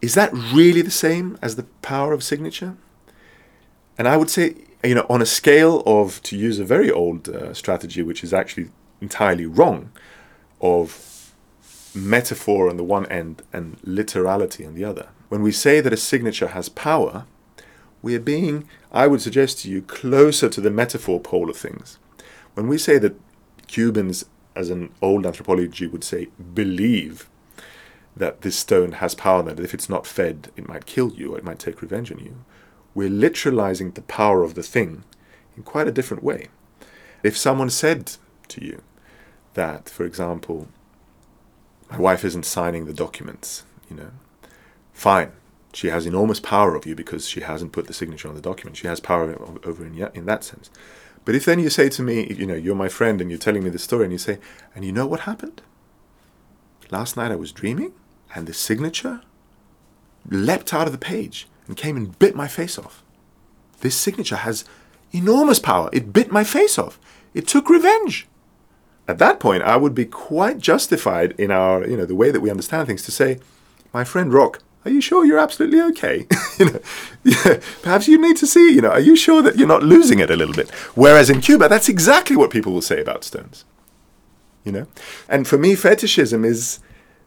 [0.00, 2.72] Is that really the same as the power of signature?
[3.98, 4.46] And I would say,
[4.82, 8.32] you know, on a scale of, to use a very old uh, strategy, which is
[8.32, 8.70] actually
[9.02, 9.90] entirely wrong,
[10.62, 11.34] of
[11.94, 15.08] metaphor on the one end and literality on the other.
[15.28, 17.26] When we say that a signature has power,
[18.00, 21.98] we are being, I would suggest to you, closer to the metaphor pole of things.
[22.54, 23.20] When we say that
[23.66, 24.24] Cubans,
[24.56, 27.28] as an old anthropology would say, believe
[28.18, 31.38] that this stone has power, that if it's not fed, it might kill you or
[31.38, 32.44] it might take revenge on you,
[32.94, 35.04] we're literalizing the power of the thing
[35.56, 36.48] in quite a different way.
[37.22, 38.16] If someone said
[38.48, 38.82] to you
[39.54, 40.68] that, for example,
[41.90, 44.10] my wife isn't signing the documents, you know.
[44.92, 45.32] Fine.
[45.72, 48.76] She has enormous power over you because she hasn't put the signature on the document.
[48.76, 49.32] She has power
[49.64, 50.70] over in, in that sense.
[51.24, 53.62] But if then you say to me, you know, you're my friend and you're telling
[53.62, 54.38] me the story and you say,
[54.74, 55.62] and you know what happened?
[56.90, 57.92] Last night I was dreaming
[58.34, 59.20] and the signature
[60.28, 63.02] leapt out of the page and came and bit my face off.
[63.80, 64.64] This signature has
[65.12, 65.88] enormous power.
[65.92, 66.98] It bit my face off.
[67.34, 68.26] It took revenge
[69.08, 72.40] at that point, I would be quite justified in our, you know, the way that
[72.40, 73.40] we understand things to say,
[73.92, 76.26] my friend Rock, are you sure you're absolutely okay?
[76.58, 76.80] you know,
[77.24, 80.18] yeah, perhaps you need to see, you know, are you sure that you're not losing
[80.18, 80.70] it a little bit?
[80.94, 83.64] Whereas in Cuba, that's exactly what people will say about stones.
[84.62, 84.86] You know?
[85.26, 86.80] And for me, fetishism is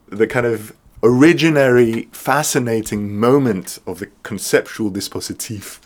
[0.08, 5.80] the kind of originary, fascinating moment of the conceptual dispositif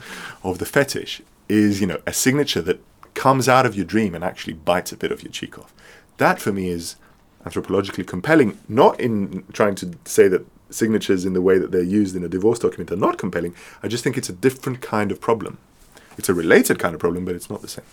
[0.44, 2.82] of the fetish is, you know, a signature that
[3.14, 5.74] comes out of your dream and actually bites a bit of your cheek off.
[6.18, 6.98] That for me is
[7.46, 12.16] anthropologically compelling, not in trying to say that signatures in the way that they're used
[12.16, 13.56] in a divorce document are not compelling.
[13.82, 15.60] I just think it's a different kind of problem.
[16.18, 17.86] It's a related kind of problem, but it's not the same.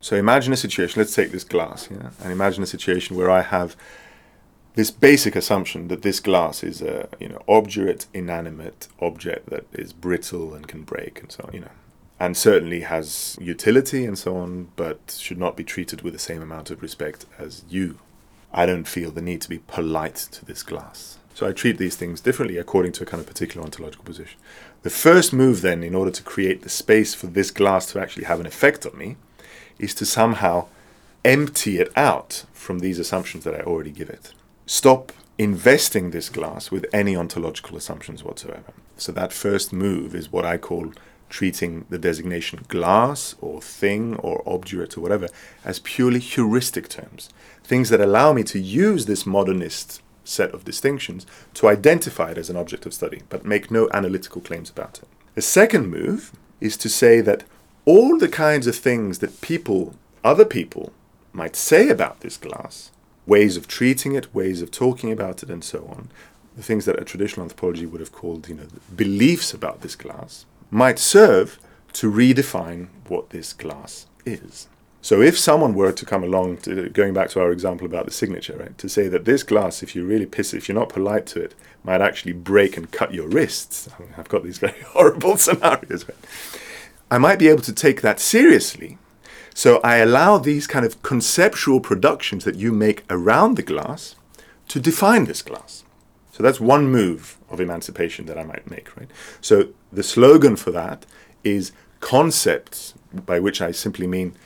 [0.00, 3.42] So imagine a situation, let's take this glass, yeah, and imagine a situation where I
[3.42, 3.76] have
[4.78, 9.92] this basic assumption that this glass is a you know obdurate, inanimate object that is
[9.92, 11.76] brittle and can break and so on, you know,
[12.20, 16.40] and certainly has utility and so on, but should not be treated with the same
[16.40, 17.98] amount of respect as you.
[18.52, 21.18] I don't feel the need to be polite to this glass.
[21.34, 24.38] So I treat these things differently according to a kind of particular ontological position.
[24.82, 28.26] The first move, then, in order to create the space for this glass to actually
[28.26, 29.16] have an effect on me,
[29.80, 30.68] is to somehow
[31.24, 34.34] empty it out from these assumptions that I already give it.
[34.70, 38.74] Stop investing this glass with any ontological assumptions whatsoever.
[38.98, 40.92] So that first move is what I call
[41.30, 45.28] treating the designation glass or thing or obdurate or whatever
[45.64, 47.30] as purely heuristic terms,
[47.64, 52.50] things that allow me to use this modernist set of distinctions to identify it as
[52.50, 55.08] an object of study, but make no analytical claims about it.
[55.34, 57.44] The second move is to say that
[57.86, 60.92] all the kinds of things that people, other people,
[61.32, 62.90] might say about this glass,
[63.28, 66.08] ways of treating it, ways of talking about it, and so on,
[66.56, 70.44] the things that a traditional anthropology would have called, you know, beliefs about this glass,
[70.70, 71.58] might serve
[71.92, 74.66] to redefine what this glass is.
[75.00, 78.10] So if someone were to come along, to, going back to our example about the
[78.10, 81.26] signature, right, to say that this glass, if you really piss if you're not polite
[81.28, 83.88] to it, might actually break and cut your wrists.
[83.88, 86.08] I mean, I've got these very horrible scenarios.
[86.08, 86.18] Right?
[87.10, 88.98] I might be able to take that seriously.
[89.58, 94.14] So I allow these kind of conceptual productions that you make around the glass
[94.68, 95.82] to define this glass.
[96.30, 99.10] So that's one move of emancipation that I might make, right?
[99.40, 101.06] So the slogan for that
[101.42, 104.36] is concepts, by which I simply mean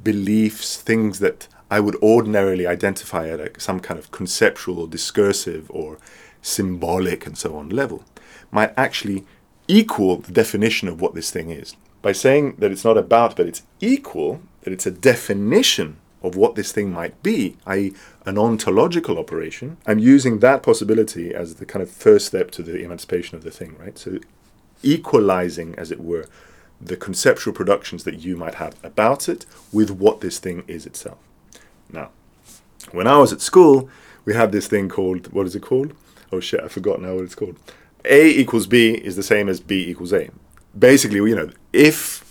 [0.00, 5.68] beliefs, things that I would ordinarily identify at a, some kind of conceptual or discursive
[5.72, 5.98] or
[6.42, 8.04] symbolic and so on level,
[8.52, 9.26] might actually
[9.66, 11.74] equal the definition of what this thing is.
[12.02, 16.54] By saying that it's not about, but it's equal, that it's a definition of what
[16.54, 17.94] this thing might be, i.e.,
[18.26, 22.82] an ontological operation, I'm using that possibility as the kind of first step to the
[22.82, 23.96] emancipation of the thing, right?
[23.96, 24.18] So,
[24.82, 26.26] equalizing, as it were,
[26.80, 31.18] the conceptual productions that you might have about it with what this thing is itself.
[31.92, 32.10] Now,
[32.92, 33.88] when I was at school,
[34.24, 35.94] we had this thing called, what is it called?
[36.32, 37.58] Oh shit, I forgot now what it's called.
[38.04, 40.30] A equals B is the same as B equals A.
[40.78, 42.24] Basically, you know, if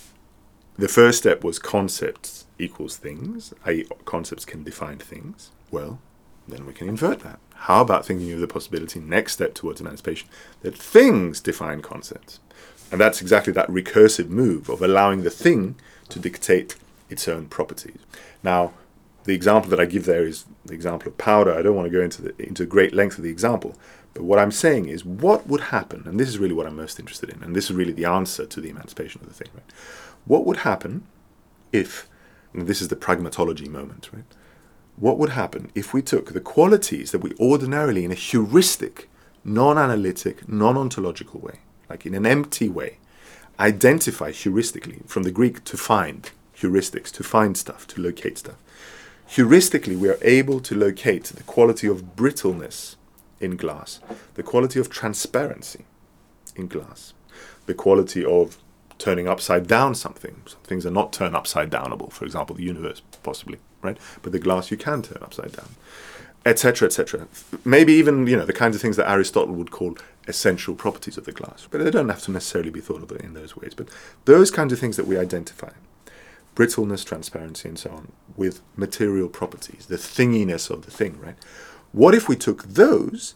[0.79, 5.99] the first step was concepts equals things, i.e., concepts can define things, well,
[6.47, 7.39] then we can invert that.
[7.53, 10.29] How about thinking of the possibility, next step towards emancipation,
[10.61, 12.39] that things define concepts?
[12.91, 15.75] And that's exactly that recursive move of allowing the thing
[16.09, 16.75] to dictate
[17.09, 17.99] its own properties.
[18.41, 18.73] Now,
[19.25, 21.53] the example that I give there is the example of powder.
[21.53, 23.75] I don't want to go into the, into great length of the example,
[24.13, 26.03] but what I'm saying is, what would happen?
[26.05, 28.45] And this is really what I'm most interested in, and this is really the answer
[28.45, 29.49] to the emancipation of the thing.
[29.53, 29.63] Right?
[30.29, 31.07] What would happen
[31.71, 32.07] if
[32.53, 34.31] this is the pragmatology moment, right?
[34.95, 39.09] What would happen if we took the qualities that we ordinarily, in a heuristic,
[39.43, 42.99] non analytic, non ontological way, like in an empty way,
[43.59, 48.57] identify heuristically, from the Greek to find, heuristics, to find stuff, to locate stuff.
[49.29, 52.97] Heuristically, we are able to locate the quality of brittleness
[53.39, 53.99] in glass,
[54.35, 55.85] the quality of transparency
[56.55, 57.15] in glass,
[57.65, 58.59] the quality of
[58.99, 60.41] turning upside down something.
[60.45, 62.11] Some things are not turn upside downable.
[62.11, 63.97] For example, the universe, possibly, right?
[64.21, 65.69] But the glass you can turn upside down,
[66.45, 67.27] etc., etc.
[67.65, 71.25] Maybe even you know the kinds of things that Aristotle would call essential properties of
[71.25, 73.73] the glass, but they don't have to necessarily be thought of in those ways.
[73.73, 73.87] But
[74.25, 75.71] those kinds of things that we identify,
[76.53, 81.35] brittleness, transparency, and so on, with material properties, the thinginess of the thing, right?
[81.93, 83.33] What if we took those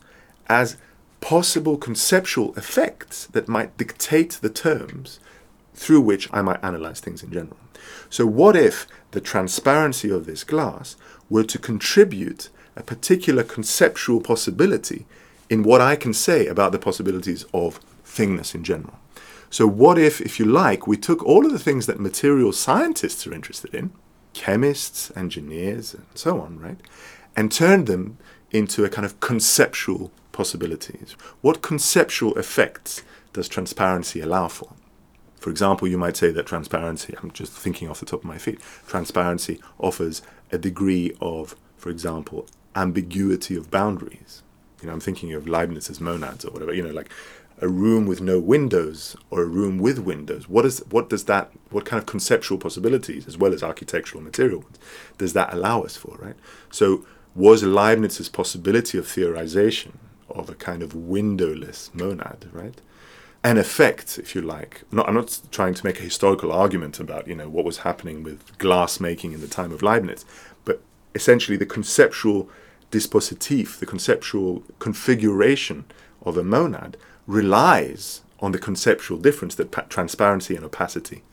[0.48, 0.78] as
[1.22, 5.22] possible conceptual effects that might dictate the terms
[5.74, 7.58] through which I might analyze things in general.
[8.10, 10.96] So, what if the transparency of this glass
[11.30, 15.06] were to contribute a particular conceptual possibility
[15.50, 19.00] in what I can say about the possibilities of thingness in general?
[19.50, 23.28] So, what if, if you like, we took all of the things that material scientists
[23.28, 23.92] are interested in,
[24.34, 26.80] chemists, engineers, and so on, right,
[27.36, 28.18] and turned them
[28.52, 31.16] into a kind of conceptual possibilities?
[31.42, 33.04] What conceptual effects
[33.34, 34.74] does transparency allow for?
[35.44, 38.38] For example, you might say that transparency, I'm just thinking off the top of my
[38.38, 40.22] feet, transparency offers
[40.54, 44.42] a degree of, for example, ambiguity of boundaries.
[44.82, 47.12] You know, I'm thinking of Leibniz's monads or whatever, you know, like
[47.60, 50.48] a room with no windows or a room with windows.
[50.48, 54.62] What is what does that what kind of conceptual possibilities as well as architectural material
[54.62, 54.80] ones
[55.18, 56.38] does that allow us for, right?
[56.72, 59.96] So was Leibniz's possibility of theorization
[60.30, 62.80] of a kind of windowless monad, right?
[63.44, 64.84] An effect, if you like.
[64.92, 68.24] Not, I'm not trying to make a historical argument about you know what was happening
[68.24, 70.26] with glass making in the time of Leibniz,
[70.66, 70.82] but
[71.14, 72.50] essentially the conceptual
[72.92, 75.86] dispositif, the conceptual configuration
[76.22, 76.96] of a monad
[77.28, 81.24] relies on the conceptual difference that pa- transparency and opacity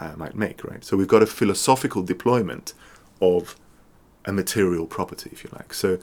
[0.00, 0.84] uh, might make, right?
[0.84, 2.74] So we've got a philosophical deployment
[3.20, 3.56] of
[4.24, 5.72] a material property, if you like.
[5.72, 5.98] So,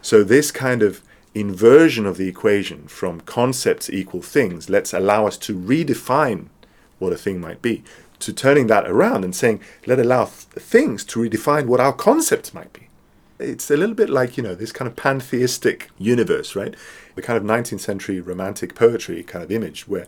[0.00, 1.02] so this kind of
[1.34, 6.46] inversion of the equation from concepts equal things let's allow us to redefine
[6.98, 7.82] what a thing might be,
[8.20, 12.54] to turning that around and saying let allow th- things to redefine what our concepts
[12.54, 12.88] might be.
[13.38, 16.74] It's a little bit like you know this kind of pantheistic universe, right?
[17.16, 20.06] The kind of 19th century romantic poetry kind of image where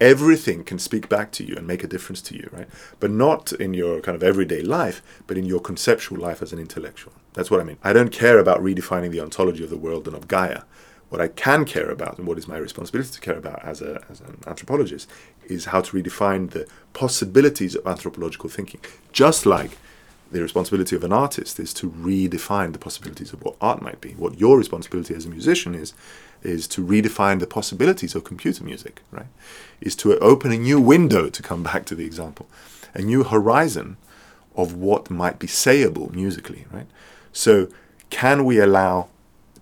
[0.00, 2.68] everything can speak back to you and make a difference to you, right?
[2.98, 6.58] But not in your kind of everyday life, but in your conceptual life as an
[6.58, 7.12] intellectual.
[7.34, 7.78] That's what I mean.
[7.82, 10.62] I don't care about redefining the ontology of the world and of Gaia.
[11.08, 14.02] What I can care about, and what is my responsibility to care about as, a,
[14.10, 15.10] as an anthropologist,
[15.44, 18.80] is how to redefine the possibilities of anthropological thinking.
[19.12, 19.72] Just like
[20.30, 24.12] the responsibility of an artist is to redefine the possibilities of what art might be.
[24.12, 25.92] What your responsibility as a musician is,
[26.42, 29.26] is to redefine the possibilities of computer music, right?
[29.80, 32.48] Is to open a new window, to come back to the example,
[32.94, 33.98] a new horizon
[34.56, 36.86] of what might be sayable musically, right?
[37.32, 37.68] So,
[38.10, 39.08] can we allow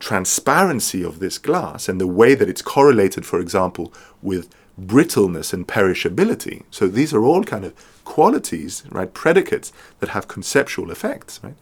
[0.01, 3.93] transparency of this glass and the way that it's correlated, for example,
[4.23, 4.49] with
[4.79, 6.65] brittleness and perishability?
[6.71, 11.55] So, these are all kind of qualities, right, predicates that have conceptual effects, right?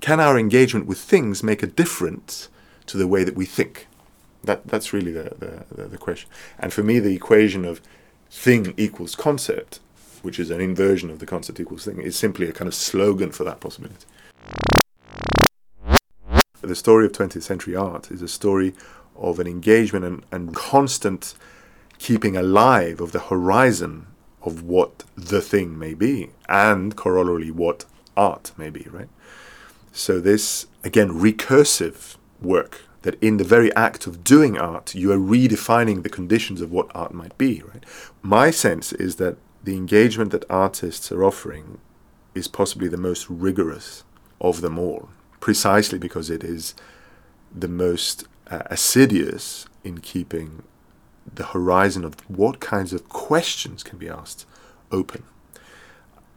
[0.00, 2.48] Can our engagement with things make a difference
[2.86, 3.86] to the way that we think?
[4.42, 6.28] That, that's really the, the, the question.
[6.58, 7.80] And for me, the equation of
[8.30, 9.78] thing equals concept,
[10.22, 13.30] which is an inversion of the concept equals thing, is simply a kind of slogan
[13.30, 14.06] for that possibility.
[16.62, 18.74] The story of 20th century art is a story
[19.16, 21.34] of an engagement and, and constant
[21.98, 24.06] keeping alive of the horizon
[24.42, 27.84] of what the thing may be, and corollary what
[28.16, 29.08] art may be, right?
[29.92, 35.18] So, this, again, recursive work that in the very act of doing art, you are
[35.18, 37.62] redefining the conditions of what art might be.
[37.62, 37.84] Right?
[38.22, 41.78] My sense is that the engagement that artists are offering
[42.34, 44.04] is possibly the most rigorous
[44.40, 45.08] of them all,
[45.42, 46.72] precisely because it is
[47.52, 50.62] the most uh, assiduous in keeping
[51.34, 54.46] the horizon of what kinds of questions can be asked
[54.92, 55.24] open.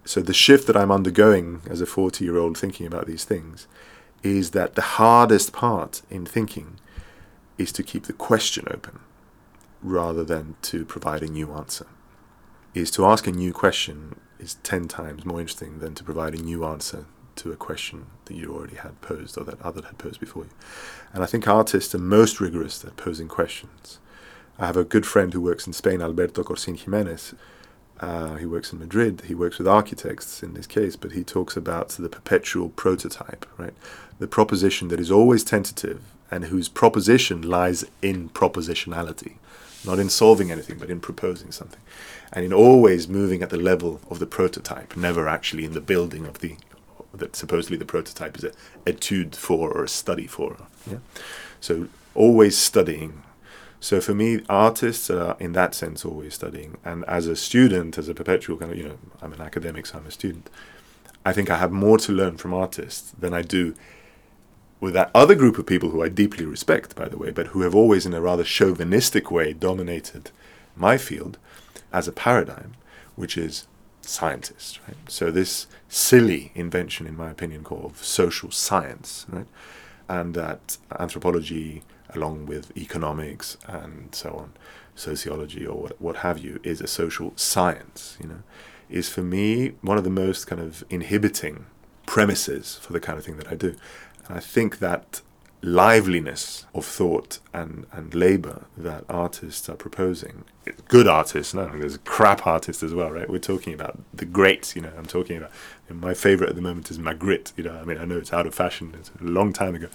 [0.06, 3.68] So the shift that I'm undergoing as a 40 year old thinking about these things
[4.24, 6.80] is that the hardest part in thinking
[7.60, 9.00] is to keep the question open
[9.84, 11.86] rather than to provide a new answer.
[12.74, 16.42] Is to ask a new question is 10 times more interesting than to provide a
[16.42, 17.06] new answer
[17.38, 20.50] to a question that you already had posed or that other had posed before you.
[21.14, 24.00] And I think artists are most rigorous at posing questions.
[24.58, 27.34] I have a good friend who works in Spain, Alberto Corsin Jimenez,
[28.00, 29.24] uh, he works in Madrid.
[29.28, 33.74] He works with architects in this case, but he talks about the perpetual prototype, right?
[34.20, 39.36] The proposition that is always tentative and whose proposition lies in propositionality,
[39.86, 41.80] not in solving anything, but in proposing something,
[42.34, 46.26] and in always moving at the level of the prototype, never actually in the building
[46.26, 46.58] of the
[47.16, 48.52] that supposedly the prototype is a
[48.86, 50.58] etude for or a study for.
[50.90, 50.98] Yeah?
[51.60, 53.24] So always studying
[53.86, 56.78] so for me, artists are in that sense always studying.
[56.84, 60.00] And as a student, as a perpetual kind of, you know, I'm an academic, so
[60.00, 60.50] I'm a student.
[61.24, 63.76] I think I have more to learn from artists than I do
[64.80, 67.62] with that other group of people who I deeply respect, by the way, but who
[67.62, 70.32] have always, in a rather chauvinistic way, dominated
[70.76, 71.38] my field
[71.94, 72.74] as a paradigm,
[73.16, 73.68] which is
[74.08, 74.98] scientists, right?
[75.08, 79.48] So this silly invention, in my opinion, called social science, right?
[80.08, 81.84] And that anthropology
[82.14, 84.54] along with economics and so on,
[84.96, 88.44] sociology or what, what have you, is a social science, you know,
[88.90, 91.66] is for me one of the most kind of inhibiting
[92.06, 93.76] premises for the kind of thing that I do.
[94.28, 95.22] And I think that
[95.66, 100.44] liveliness of thought and, and labor that artists are proposing,
[100.88, 103.30] good artists, no, there's crap artists as well, right?
[103.30, 105.52] We're talking about the greats, you know, I'm talking about,
[105.90, 108.46] my favorite at the moment is Magritte, you know, I mean, I know it's out
[108.46, 109.88] of fashion, it's a long time ago,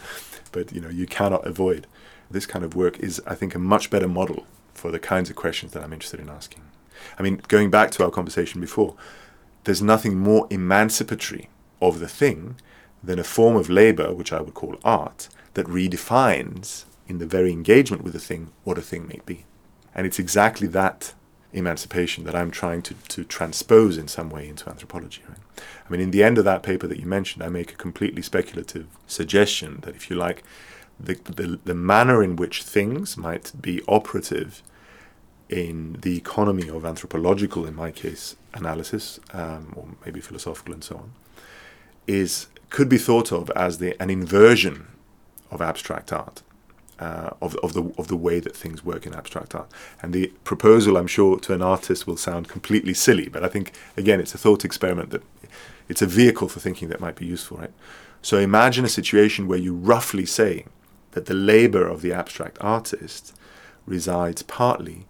[0.51, 1.87] but, you know, you cannot avoid
[2.31, 5.37] this kind of work is, I think, a much better model for the kinds of
[5.37, 6.63] questions that I'm interested in asking.
[7.17, 8.97] I mean, going back to our conversation before,
[9.65, 11.49] there's nothing more emancipatory
[11.81, 12.57] of the thing
[13.03, 17.53] than a form of labor, which I would call art, that redefines in the very
[17.53, 19.45] engagement with the thing what a thing may be.
[19.95, 21.15] And it's exactly that
[21.53, 25.23] emancipation that I'm trying to, to transpose in some way into anthropology.
[25.29, 25.39] Right?
[25.59, 28.23] I mean, in the end of that paper that you mentioned, I make a completely
[28.23, 30.45] speculative suggestion that, if you like,
[30.99, 34.63] the, the, the manner in which things might be operative
[35.49, 40.97] in the economy of anthropological, in my case, analysis, um, or maybe philosophical and so
[40.97, 41.13] on,
[42.07, 44.87] is could be thought of as the an inversion
[45.51, 46.43] of abstract art,
[46.99, 49.71] uh, of, of the of the way that things work in abstract art.
[50.03, 53.73] And the proposal, I'm sure, to an artist will sound completely silly, but I think
[53.97, 55.23] again, it's a thought experiment that
[55.89, 57.73] it's a vehicle for thinking that might be useful, right?
[58.23, 60.67] So imagine a situation where you roughly say
[61.13, 63.35] that the labor of the abstract artist
[63.87, 65.07] resides partly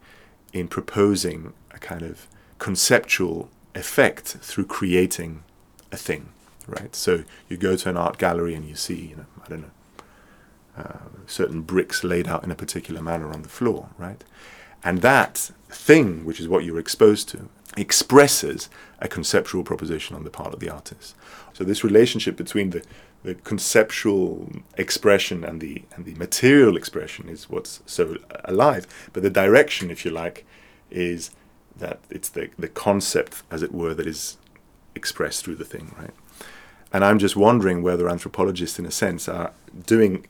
[0.52, 2.26] in proposing a kind of
[2.58, 5.42] conceptual effect through creating
[5.92, 6.30] a thing,
[6.66, 6.94] right?
[6.94, 9.70] So you go to an art gallery and you see, you know, I don't know,
[10.76, 14.24] uh, certain bricks laid out in a particular manner on the floor, right?
[14.82, 18.68] And that thing, which is what you're exposed to, expresses
[18.98, 21.14] a conceptual proposition on the part of the artist.
[21.52, 22.82] So this relationship between the,
[23.22, 28.86] the conceptual expression and the and the material expression is what's so alive.
[29.12, 30.46] But the direction, if you like,
[30.90, 31.30] is
[31.76, 34.36] that it's the, the concept, as it were, that is
[34.94, 36.14] expressed through the thing, right?
[36.92, 39.52] And I'm just wondering whether anthropologists, in a sense, are
[39.86, 40.26] doing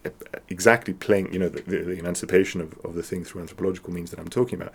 [0.49, 4.11] exactly playing, you know, the, the, the emancipation of, of the thing through anthropological means
[4.11, 4.75] that I'm talking about,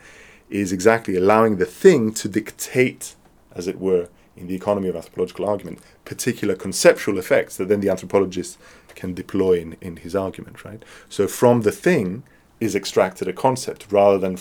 [0.49, 3.15] is exactly allowing the thing to dictate,
[3.53, 7.89] as it were, in the economy of anthropological argument, particular conceptual effects that then the
[7.89, 8.57] anthropologist
[8.95, 10.83] can deploy in, in his argument, right?
[11.07, 12.23] So from the thing
[12.59, 14.37] is extracted a concept rather than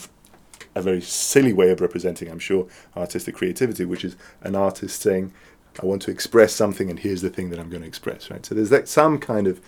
[0.74, 2.66] a very silly way of representing, I'm sure,
[2.96, 5.32] artistic creativity, which is an artist saying,
[5.82, 8.44] I want to express something and here's the thing that I'm going to express, right?
[8.44, 9.60] So there's that some kind of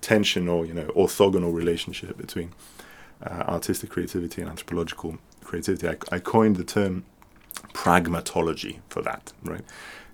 [0.00, 2.52] tension or, you know, orthogonal relationship between
[3.24, 5.88] uh, artistic creativity and anthropological creativity.
[5.88, 7.04] I, I coined the term
[7.72, 9.64] pragmatology for that, right?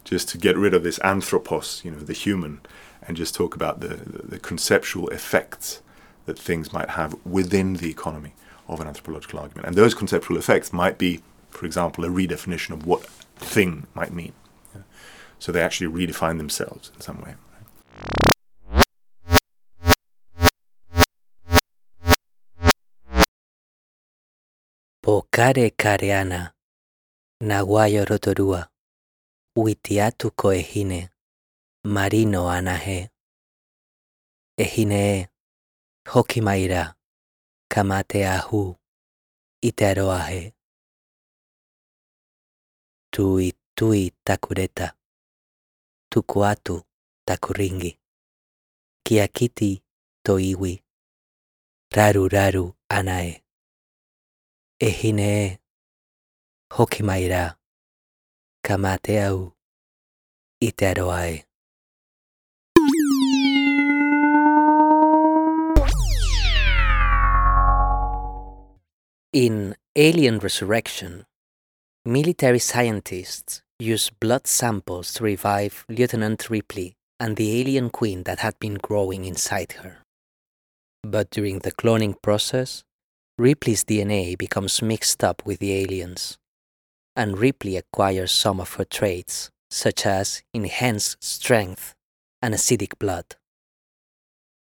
[0.04, 2.60] Just to get rid of this anthropos, you know, the human,
[3.06, 5.80] and just talk about the, the, conceptual effects
[6.26, 8.34] that things might have within the economy
[8.68, 9.66] of an anthropological argument.
[9.66, 11.20] And those conceptual effects might be,
[11.50, 14.32] for example, a redefinition of what thing might mean.
[14.74, 14.82] Yeah?
[15.38, 17.34] So they actually redefine themselves in some way.
[25.02, 26.52] Pokare kareana,
[27.40, 28.68] naguayo rotorua,
[29.56, 31.08] witiatu koehine,
[31.84, 33.10] marino anahe.
[34.58, 35.28] Ehine
[36.08, 36.94] hokimaira,
[37.70, 38.76] kamate ahu,
[39.62, 40.54] iteroahe.
[43.10, 44.92] Tui tui takureta,
[46.12, 46.82] tukuatu
[47.26, 47.98] takuringi.
[49.06, 49.82] Kiakiti
[50.26, 50.84] toiwi,
[51.90, 53.44] raru raru anae.
[54.80, 55.58] Ehine
[56.72, 57.56] hokimaira,
[58.64, 59.52] kamate au.
[69.32, 71.24] In Alien Resurrection,
[72.04, 78.58] military scientists use blood samples to revive Lieutenant Ripley and the alien queen that had
[78.58, 79.98] been growing inside her.
[81.04, 82.82] But during the cloning process,
[83.38, 86.38] Ripley's DNA becomes mixed up with the aliens,
[87.14, 91.94] and Ripley acquires some of her traits, such as enhanced strength
[92.42, 93.36] and acidic blood.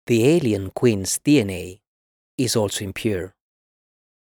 [0.06, 1.80] The alien queen's DNA
[2.38, 3.34] is also impure,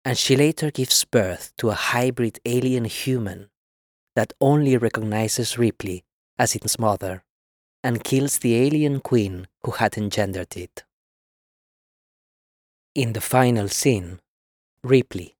[0.03, 3.49] and she later gives birth to a hybrid alien human
[4.16, 6.03] that only recognizes Ripley
[6.38, 7.24] as its mother
[7.84, 10.84] and kills the alien queen who had engendered it.
[12.95, 14.20] In the final scene,
[14.84, 15.36] Ripley,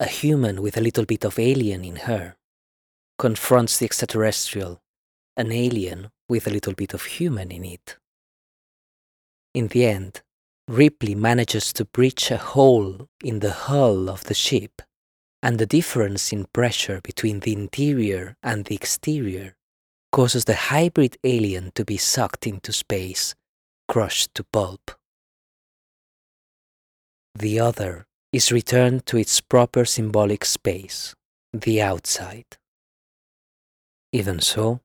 [0.00, 2.36] a human with a little bit of alien in her,
[3.18, 4.82] confronts the extraterrestrial,
[5.36, 7.96] an alien with a little bit of human in it.
[9.54, 10.22] In the end,
[10.68, 14.82] Ripley manages to breach a hole in the hull of the ship,
[15.46, 19.54] and the difference in pressure between the interior and the exterior
[20.10, 23.32] causes the hybrid alien to be sucked into space,
[23.86, 24.90] crushed to pulp.
[27.36, 31.14] The other is returned to its proper symbolic space,
[31.52, 32.58] the outside.
[34.10, 34.80] Even so,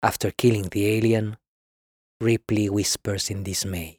[0.00, 1.38] after killing the alien,
[2.20, 3.96] Ripley whispers in dismay.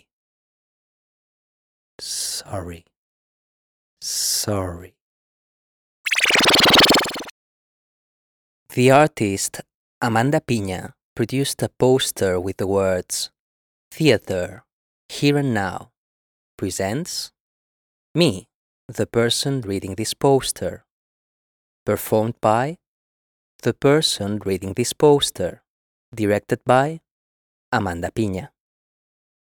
[2.00, 2.86] Sorry.
[4.00, 4.96] Sorry.
[8.70, 9.62] The artist
[10.02, 13.30] Amanda Pina produced a poster with the words
[13.92, 14.64] Theater,
[15.08, 15.92] Here and Now,
[16.58, 17.32] presents
[18.16, 18.48] me,
[18.88, 20.86] the person reading this poster.
[21.86, 22.78] Performed by
[23.62, 25.62] the person reading this poster.
[26.14, 27.02] Directed by
[27.72, 28.52] Amanda Pina.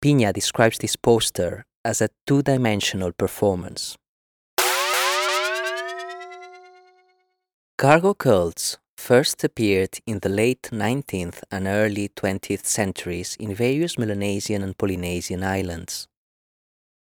[0.01, 3.97] Pina describes this poster as a two dimensional performance.
[7.77, 14.63] Cargo cults first appeared in the late 19th and early 20th centuries in various Melanesian
[14.63, 16.07] and Polynesian islands.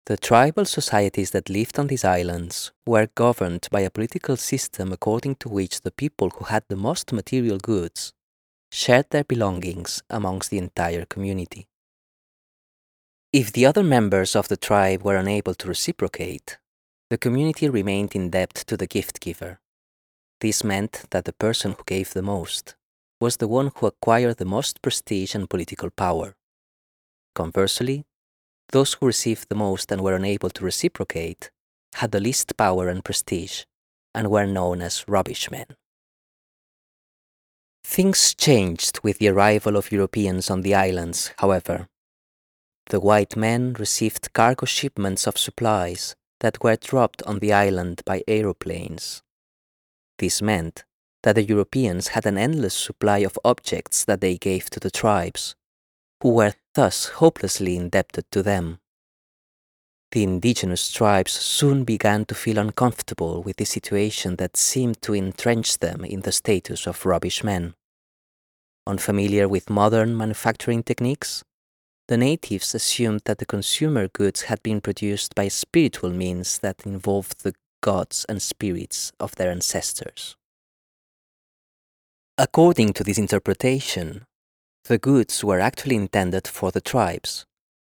[0.05, 5.37] The tribal societies that lived on these islands were governed by a political system according
[5.37, 8.13] to which the people who had the most material goods
[8.71, 11.65] shared their belongings amongst the entire community.
[13.33, 16.59] If the other members of the tribe were unable to reciprocate,
[17.09, 19.60] the community remained in debt to the gift giver.
[20.41, 22.75] This meant that the person who gave the most
[23.19, 26.35] was the one who acquired the most prestige and political power.
[27.35, 28.05] Conversely,
[28.71, 31.51] those who received the most and were unable to reciprocate
[31.95, 33.63] had the least power and prestige
[34.15, 35.67] and were known as rubbish men.
[37.83, 41.87] Things changed with the arrival of Europeans on the islands, however.
[42.87, 48.23] The white men received cargo shipments of supplies that were dropped on the island by
[48.27, 49.21] aeroplanes.
[50.21, 50.85] This meant
[51.23, 55.55] that the Europeans had an endless supply of objects that they gave to the tribes,
[56.21, 58.77] who were thus hopelessly indebted to them.
[60.11, 65.79] The indigenous tribes soon began to feel uncomfortable with the situation that seemed to entrench
[65.79, 67.73] them in the status of rubbish men.
[68.85, 71.43] Unfamiliar with modern manufacturing techniques,
[72.07, 77.41] the natives assumed that the consumer goods had been produced by spiritual means that involved
[77.41, 80.35] the gods and spirits of their ancestors.
[82.37, 84.25] According to this interpretation,
[84.85, 87.45] the goods were actually intended for the tribes,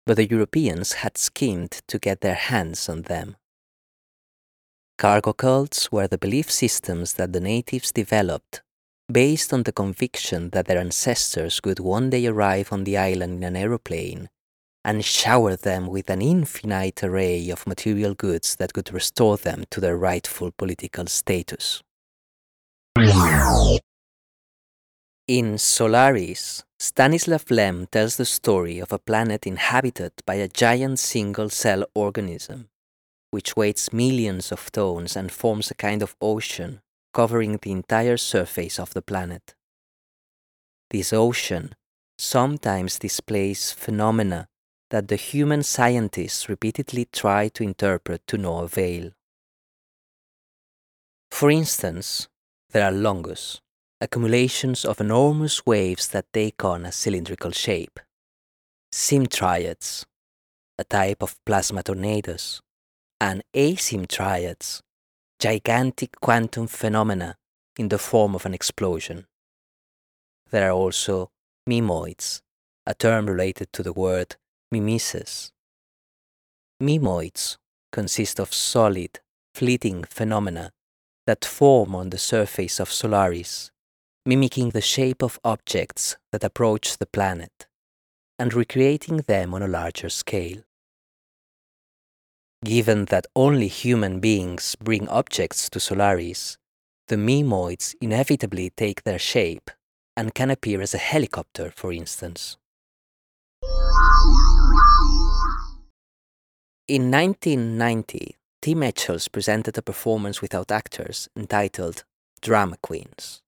[0.05, 3.37] but the Europeans had schemed to get their hands on them.
[4.97, 8.61] Cargo cults were the belief systems that the natives developed
[9.11, 13.43] based on the conviction that their ancestors would one day arrive on the island in
[13.43, 14.29] an aeroplane
[14.83, 19.79] and shower them with an infinite array of material goods that could restore them to
[19.79, 21.81] their rightful political status.
[25.27, 31.49] In Solaris, Stanislav Lem tells the story of a planet inhabited by a giant single
[31.49, 32.67] cell organism,
[33.31, 36.81] which weighs millions of tons and forms a kind of ocean
[37.13, 39.55] covering the entire surface of the planet.
[40.89, 41.73] This ocean
[42.17, 44.49] sometimes displays phenomena
[44.93, 49.09] that the human scientists repeatedly try to interpret to no avail.
[51.31, 52.27] For instance,
[52.69, 53.59] there are longus,
[53.99, 57.99] accumulations of enormous waves that take on a cylindrical shape,
[58.93, 60.05] symmetriads,
[60.77, 62.61] a type of plasma tornadoes,
[63.19, 64.81] and asymmetriads,
[65.39, 67.35] gigantic quantum phenomena
[67.79, 69.25] in the form of an explosion.
[70.51, 71.31] There are also
[71.67, 72.41] mimoids,
[72.85, 74.35] a term related to the word
[74.73, 75.51] mimesis.
[76.81, 77.57] Mimoids
[77.91, 79.19] consist of solid,
[79.53, 80.71] fleeting phenomena
[81.27, 83.71] that form on the surface of Solaris,
[84.25, 87.67] mimicking the shape of objects that approach the planet
[88.39, 90.63] and recreating them on a larger scale.
[92.65, 96.57] Given that only human beings bring objects to Solaris,
[97.09, 99.69] the mimoids inevitably take their shape
[100.15, 102.57] and can appear as a helicopter, for instance.
[106.85, 112.03] In 1990, Tim Etchells presented a performance without actors entitled
[112.41, 113.41] Drama Queens.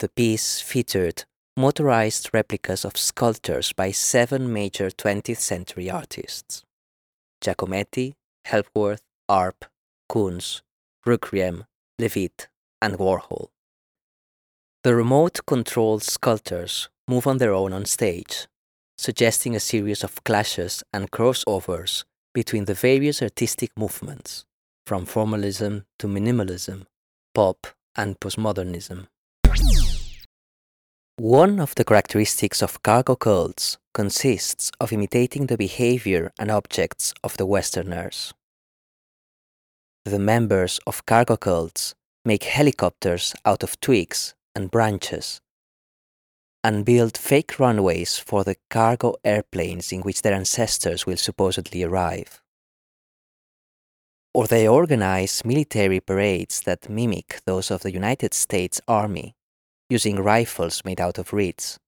[0.00, 1.24] The piece featured
[1.56, 6.64] motorized replicas of sculptures by seven major 20th century artists
[7.40, 8.14] Giacometti,
[8.46, 9.64] Hepworth, Arp,
[10.10, 10.62] Koons,
[11.06, 11.64] Requiem,
[12.00, 12.48] LeWitt,
[12.82, 13.50] and Warhol.
[14.82, 18.48] The remote controlled sculptors move on their own on stage,
[18.98, 24.44] suggesting a series of clashes and crossovers between the various artistic movements,
[24.86, 26.84] from formalism to minimalism,
[27.34, 29.06] pop, and postmodernism.
[31.16, 37.36] One of the characteristics of cargo cults consists of imitating the behavior and objects of
[37.36, 38.32] the Westerners.
[40.04, 41.94] The members of cargo cults
[42.24, 45.40] make helicopters out of twigs and branches
[46.64, 52.42] and build fake runways for the cargo airplanes in which their ancestors will supposedly arrive.
[54.34, 59.34] Or they organize military parades that mimic those of the United States Army,
[59.88, 61.78] using rifles made out of reeds.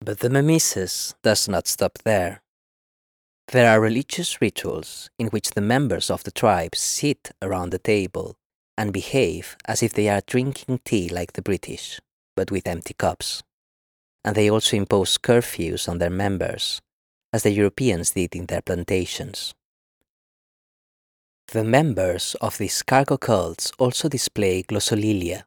[0.00, 2.42] But the mimesis does not stop there.
[3.48, 8.36] There are religious rituals in which the members of the tribe sit around the table
[8.76, 12.00] and behave as if they are drinking tea like the British
[12.42, 13.44] but with empty cups.
[14.24, 16.80] And they also impose curfews on their members,
[17.32, 19.54] as the Europeans did in their plantations.
[21.52, 25.44] The members of these cargo cults also display glossolalia,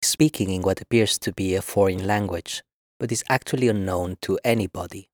[0.00, 2.62] speaking in what appears to be a foreign language,
[3.00, 5.08] but is actually unknown to anybody.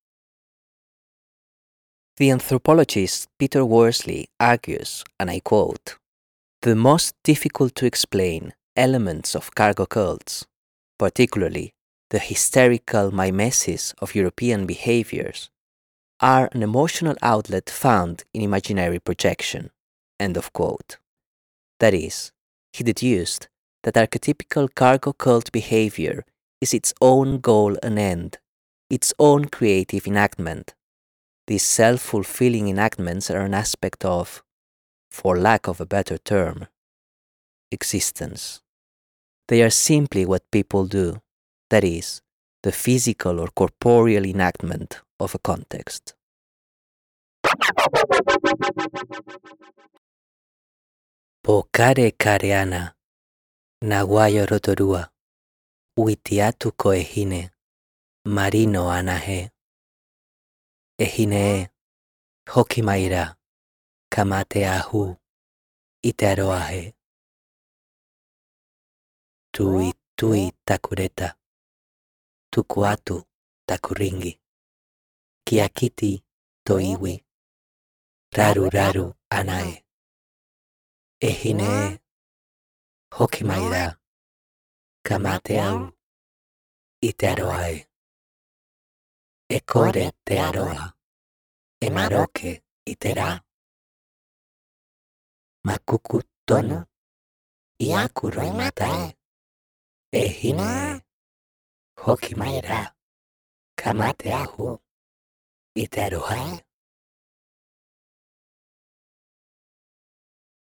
[2.19, 5.97] The anthropologist Peter Worsley argues, and I quote,
[6.61, 10.45] the most difficult to explain elements of cargo cults,
[10.99, 11.75] particularly
[12.11, 15.51] the hysterical mimesis of European behaviors,
[16.21, 19.71] are an emotional outlet found in imaginary projection.
[20.21, 20.99] End of quote.
[21.81, 22.33] That is,
[22.73, 23.49] he deduced
[23.83, 26.25] that archetypical cargo cult behavior
[26.61, 28.39] is its own goal and end,
[28.89, 30.75] its own creative enactment.
[31.47, 34.43] These self fulfilling enactments are an aspect of,
[35.11, 36.69] for lack of a better term,
[37.71, 38.63] existence.
[39.49, 41.21] They are simply what people do,
[41.71, 42.23] that is,
[42.63, 46.15] the physical or corporeal enactment of a context.
[51.45, 52.95] Pokare kareana,
[53.83, 55.11] naguayo rotorua,
[55.99, 57.51] witiatu koehine,
[58.27, 59.51] marino anahe.
[60.99, 61.69] Ehine
[62.49, 63.37] hokimaira,
[64.11, 65.17] kamate ahu,
[66.03, 66.95] iteroahe.
[69.55, 71.29] Tui tui takureta,
[72.53, 73.17] tukuatu
[73.69, 74.33] takuringi,
[75.47, 76.13] kiakiti
[76.67, 77.15] toiwi,
[78.37, 79.75] raru raru anae.
[81.29, 81.71] Ehine
[83.17, 83.85] hokimaira,
[85.07, 85.93] kamate au,
[87.09, 87.79] iteroahe.
[89.57, 90.95] Ekore te aroa,
[91.81, 92.51] emaroke
[92.93, 93.29] itera.
[95.67, 96.79] Makuku tono,
[97.79, 99.17] iakuro imatae.
[100.15, 101.01] e hine.
[102.05, 102.83] Hoki mai rā,
[103.81, 104.69] ka mate ahu,
[105.83, 106.39] i te roha.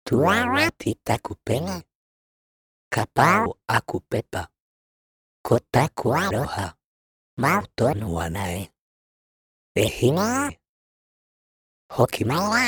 [0.07, 1.77] Tuara ti taku penga,
[2.95, 4.43] ka pāu aku pepa,
[5.47, 6.67] ko taku aroha,
[7.43, 8.71] mau tonu anai.
[9.75, 10.29] E hina.
[11.95, 12.67] Hoki mai rā,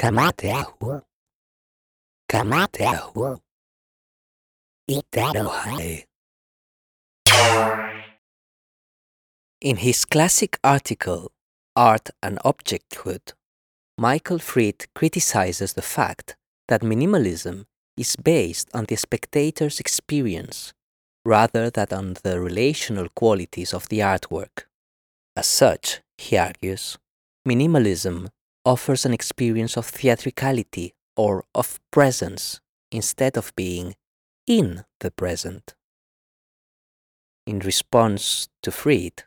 [0.00, 1.00] ka mate ahu,
[2.30, 3.36] ka mate ahu.
[4.90, 6.04] Iteroahe.
[9.60, 11.30] In his classic article,
[11.76, 13.32] Art and Objecthood,
[13.96, 16.36] Michael Fried criticizes the fact
[16.68, 17.66] that minimalism
[17.96, 20.72] is based on the spectator's experience
[21.24, 24.64] rather than on the relational qualities of the artwork.
[25.36, 26.98] As such, he argues,
[27.46, 28.28] minimalism
[28.64, 32.60] offers an experience of theatricality or of presence
[32.90, 33.94] instead of being
[34.46, 35.74] in the present.
[37.46, 39.24] In response to Fried,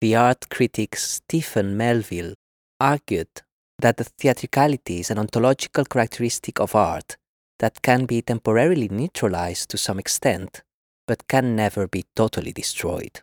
[0.00, 2.34] the art critic Stephen Melville
[2.78, 3.42] argued
[3.78, 7.16] that the theatricality is an ontological characteristic of art
[7.58, 10.62] that can be temporarily neutralized to some extent,
[11.06, 13.20] but can never be totally destroyed.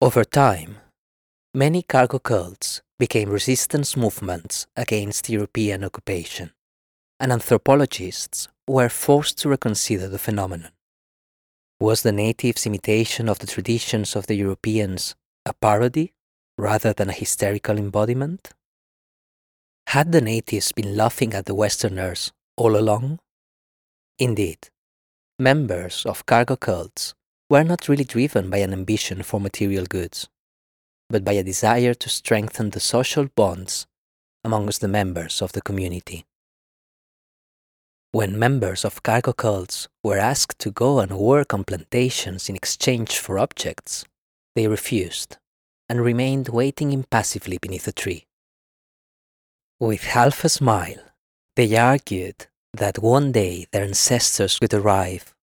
[0.00, 0.78] Over time,
[1.54, 6.50] many cargo cults became resistance movements against European occupation,
[7.22, 10.72] and anthropologists were forced to reconsider the phenomenon.
[11.78, 15.14] Was the natives' imitation of the traditions of the Europeans
[15.46, 16.12] a parody
[16.58, 18.50] rather than a hysterical embodiment?
[19.86, 23.20] Had the natives been laughing at the Westerners all along?
[24.18, 24.70] Indeed,
[25.38, 27.14] members of cargo cults
[27.48, 30.28] were not really driven by an ambition for material goods,
[31.08, 33.86] but by a desire to strengthen the social bonds
[34.42, 36.24] amongst the members of the community.
[38.14, 43.18] When members of cargo cults were asked to go and work on plantations in exchange
[43.18, 44.04] for objects,
[44.54, 45.38] they refused
[45.88, 48.26] and remained waiting impassively beneath a tree.
[49.80, 51.02] With half a smile,
[51.56, 55.34] they argued that one day their ancestors would arrive,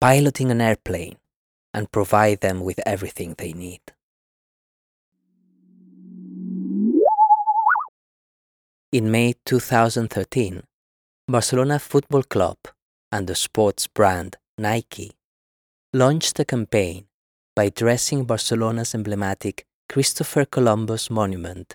[0.00, 1.16] piloting an airplane,
[1.74, 3.80] and provide them with everything they need.
[8.92, 10.62] In May 2013,
[11.32, 12.58] Barcelona Football Club
[13.10, 15.12] and the sports brand Nike
[15.94, 17.06] launched a campaign
[17.56, 21.74] by dressing Barcelona's emblematic Christopher Columbus monument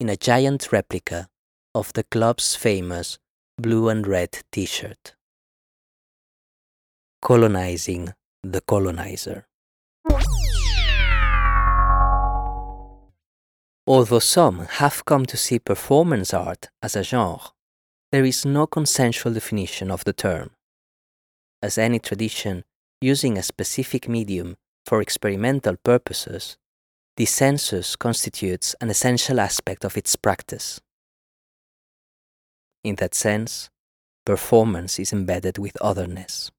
[0.00, 1.28] in a giant replica
[1.74, 3.18] of the club's famous
[3.58, 5.14] blue and red t shirt.
[7.20, 9.46] Colonizing the colonizer.
[13.86, 17.53] Although some have come to see performance art as a genre,
[18.14, 20.50] there is no consensual definition of the term.
[21.60, 22.62] As any tradition
[23.00, 24.54] using a specific medium
[24.86, 26.56] for experimental purposes,
[27.16, 30.80] the census constitutes an essential aspect of its practice,
[32.84, 33.68] In that sense,
[34.24, 36.52] performance is embedded with otherness.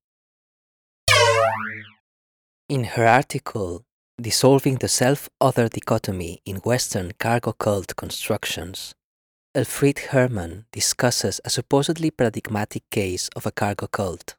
[2.67, 3.85] In her article,
[4.21, 8.93] Dissolving the Self Other Dichotomy in Western Cargo Cult Constructions,
[9.55, 14.35] Elfriede Hermann discusses a supposedly paradigmatic case of a cargo cult.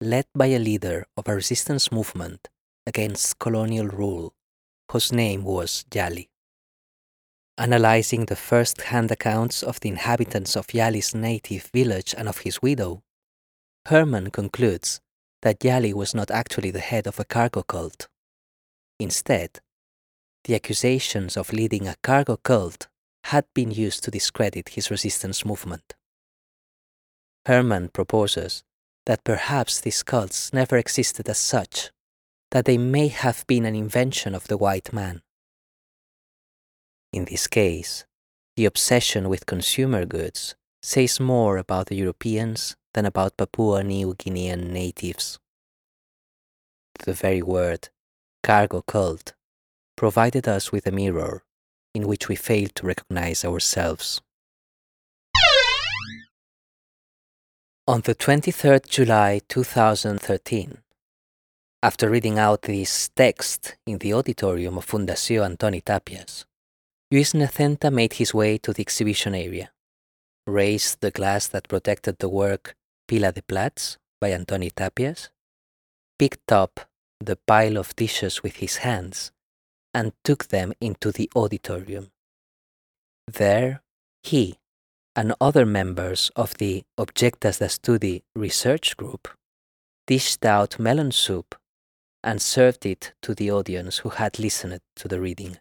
[0.00, 2.46] Led by a leader of a resistance movement
[2.86, 4.34] against colonial rule,
[4.92, 6.28] whose name was Yali.
[7.58, 12.62] Analyzing the first hand accounts of the inhabitants of Yali's native village and of his
[12.62, 13.02] widow,
[13.86, 15.00] Hermann concludes
[15.42, 18.06] that Yali was not actually the head of a cargo cult.
[19.00, 19.58] Instead,
[20.44, 22.86] the accusations of leading a cargo cult
[23.28, 25.94] had been used to discredit his resistance movement.
[27.44, 28.64] Hermann proposes
[29.04, 31.90] that perhaps these cults never existed as such,
[32.52, 35.20] that they may have been an invention of the white man.
[37.12, 38.06] In this case,
[38.56, 44.70] the obsession with consumer goods says more about the Europeans than about Papua New Guinean
[44.70, 45.38] natives.
[47.04, 47.90] The very word
[48.42, 49.34] cargo cult
[49.96, 51.44] provided us with a mirror
[51.94, 54.20] in which we fail to recognize ourselves.
[57.86, 60.78] On the 23rd July 2013,
[61.82, 66.44] after reading out this text in the auditorium of Fundació Antoni Tàpies,
[67.10, 69.70] Luis Nacenta made his way to the exhibition area,
[70.46, 72.74] raised the glass that protected the work
[73.06, 75.30] Pila de Plats by Antoni Tàpies,
[76.18, 76.80] picked up
[77.20, 79.32] the pile of dishes with his hands,
[79.94, 82.10] and took them into the auditorium.
[83.26, 83.82] There,
[84.22, 84.58] he
[85.16, 89.28] and other members of the Objectes d'Estudi research group
[90.06, 91.54] dished out melon soup
[92.22, 95.58] and served it to the audience who had listened to the reading.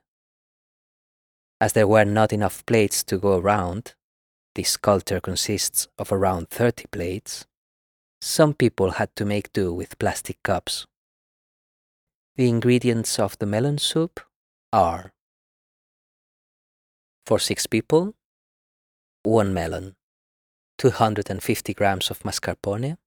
[1.60, 3.96] As there were not enough plates to go around,
[4.56, 7.46] this sculpture consists of around 30 plates,
[8.22, 10.86] some people had to make do with plastic cups.
[12.38, 14.20] The ingredients of the melon soup
[14.72, 15.12] are
[17.26, 18.14] for six people,
[19.24, 19.96] one melon,
[20.78, 22.98] 250 grams of mascarpone,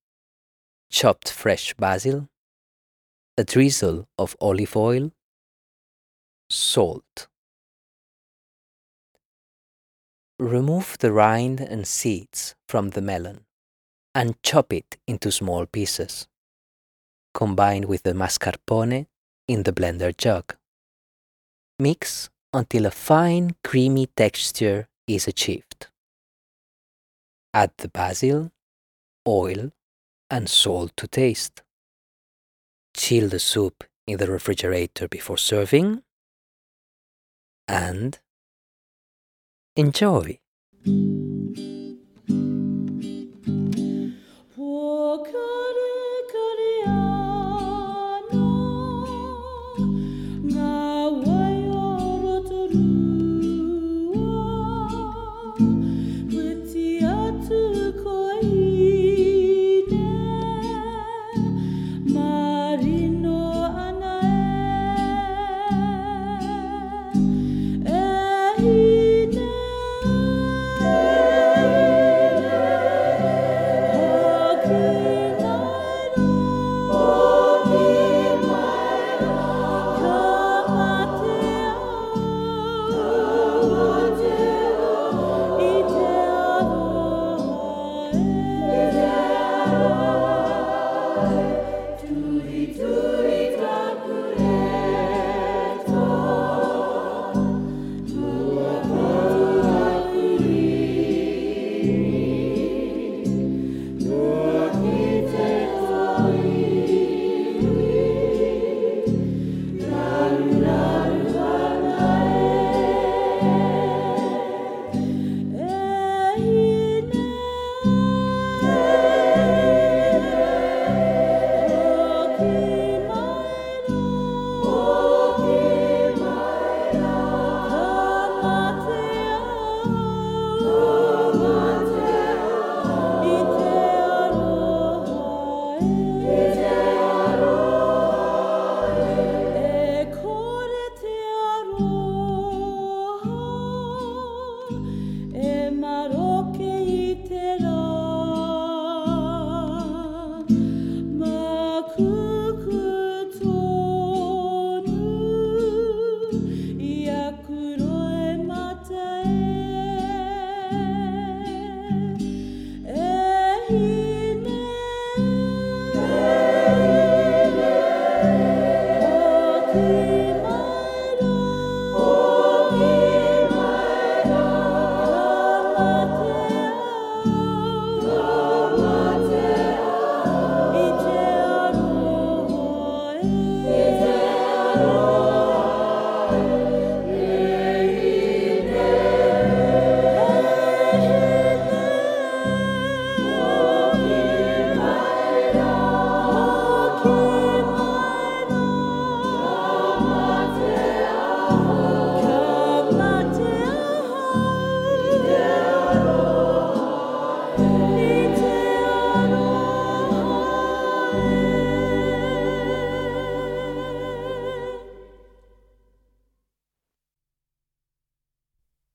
[0.91, 2.29] chopped fresh basil,
[3.39, 5.13] a drizzle of olive oil,
[6.51, 7.29] salt.
[10.41, 13.45] Remove the rind and seeds from the melon
[14.13, 16.27] and chop it into small pieces.
[17.33, 19.07] Combine with the mascarpone
[19.51, 20.55] in the blender jug.
[21.81, 25.89] Mix until a fine, creamy texture is achieved.
[27.53, 28.53] Add the basil,
[29.27, 29.73] oil,
[30.31, 31.63] and salt to taste.
[32.97, 36.03] Chill the soup in the refrigerator before serving
[37.67, 38.21] and
[39.75, 40.39] enjoy.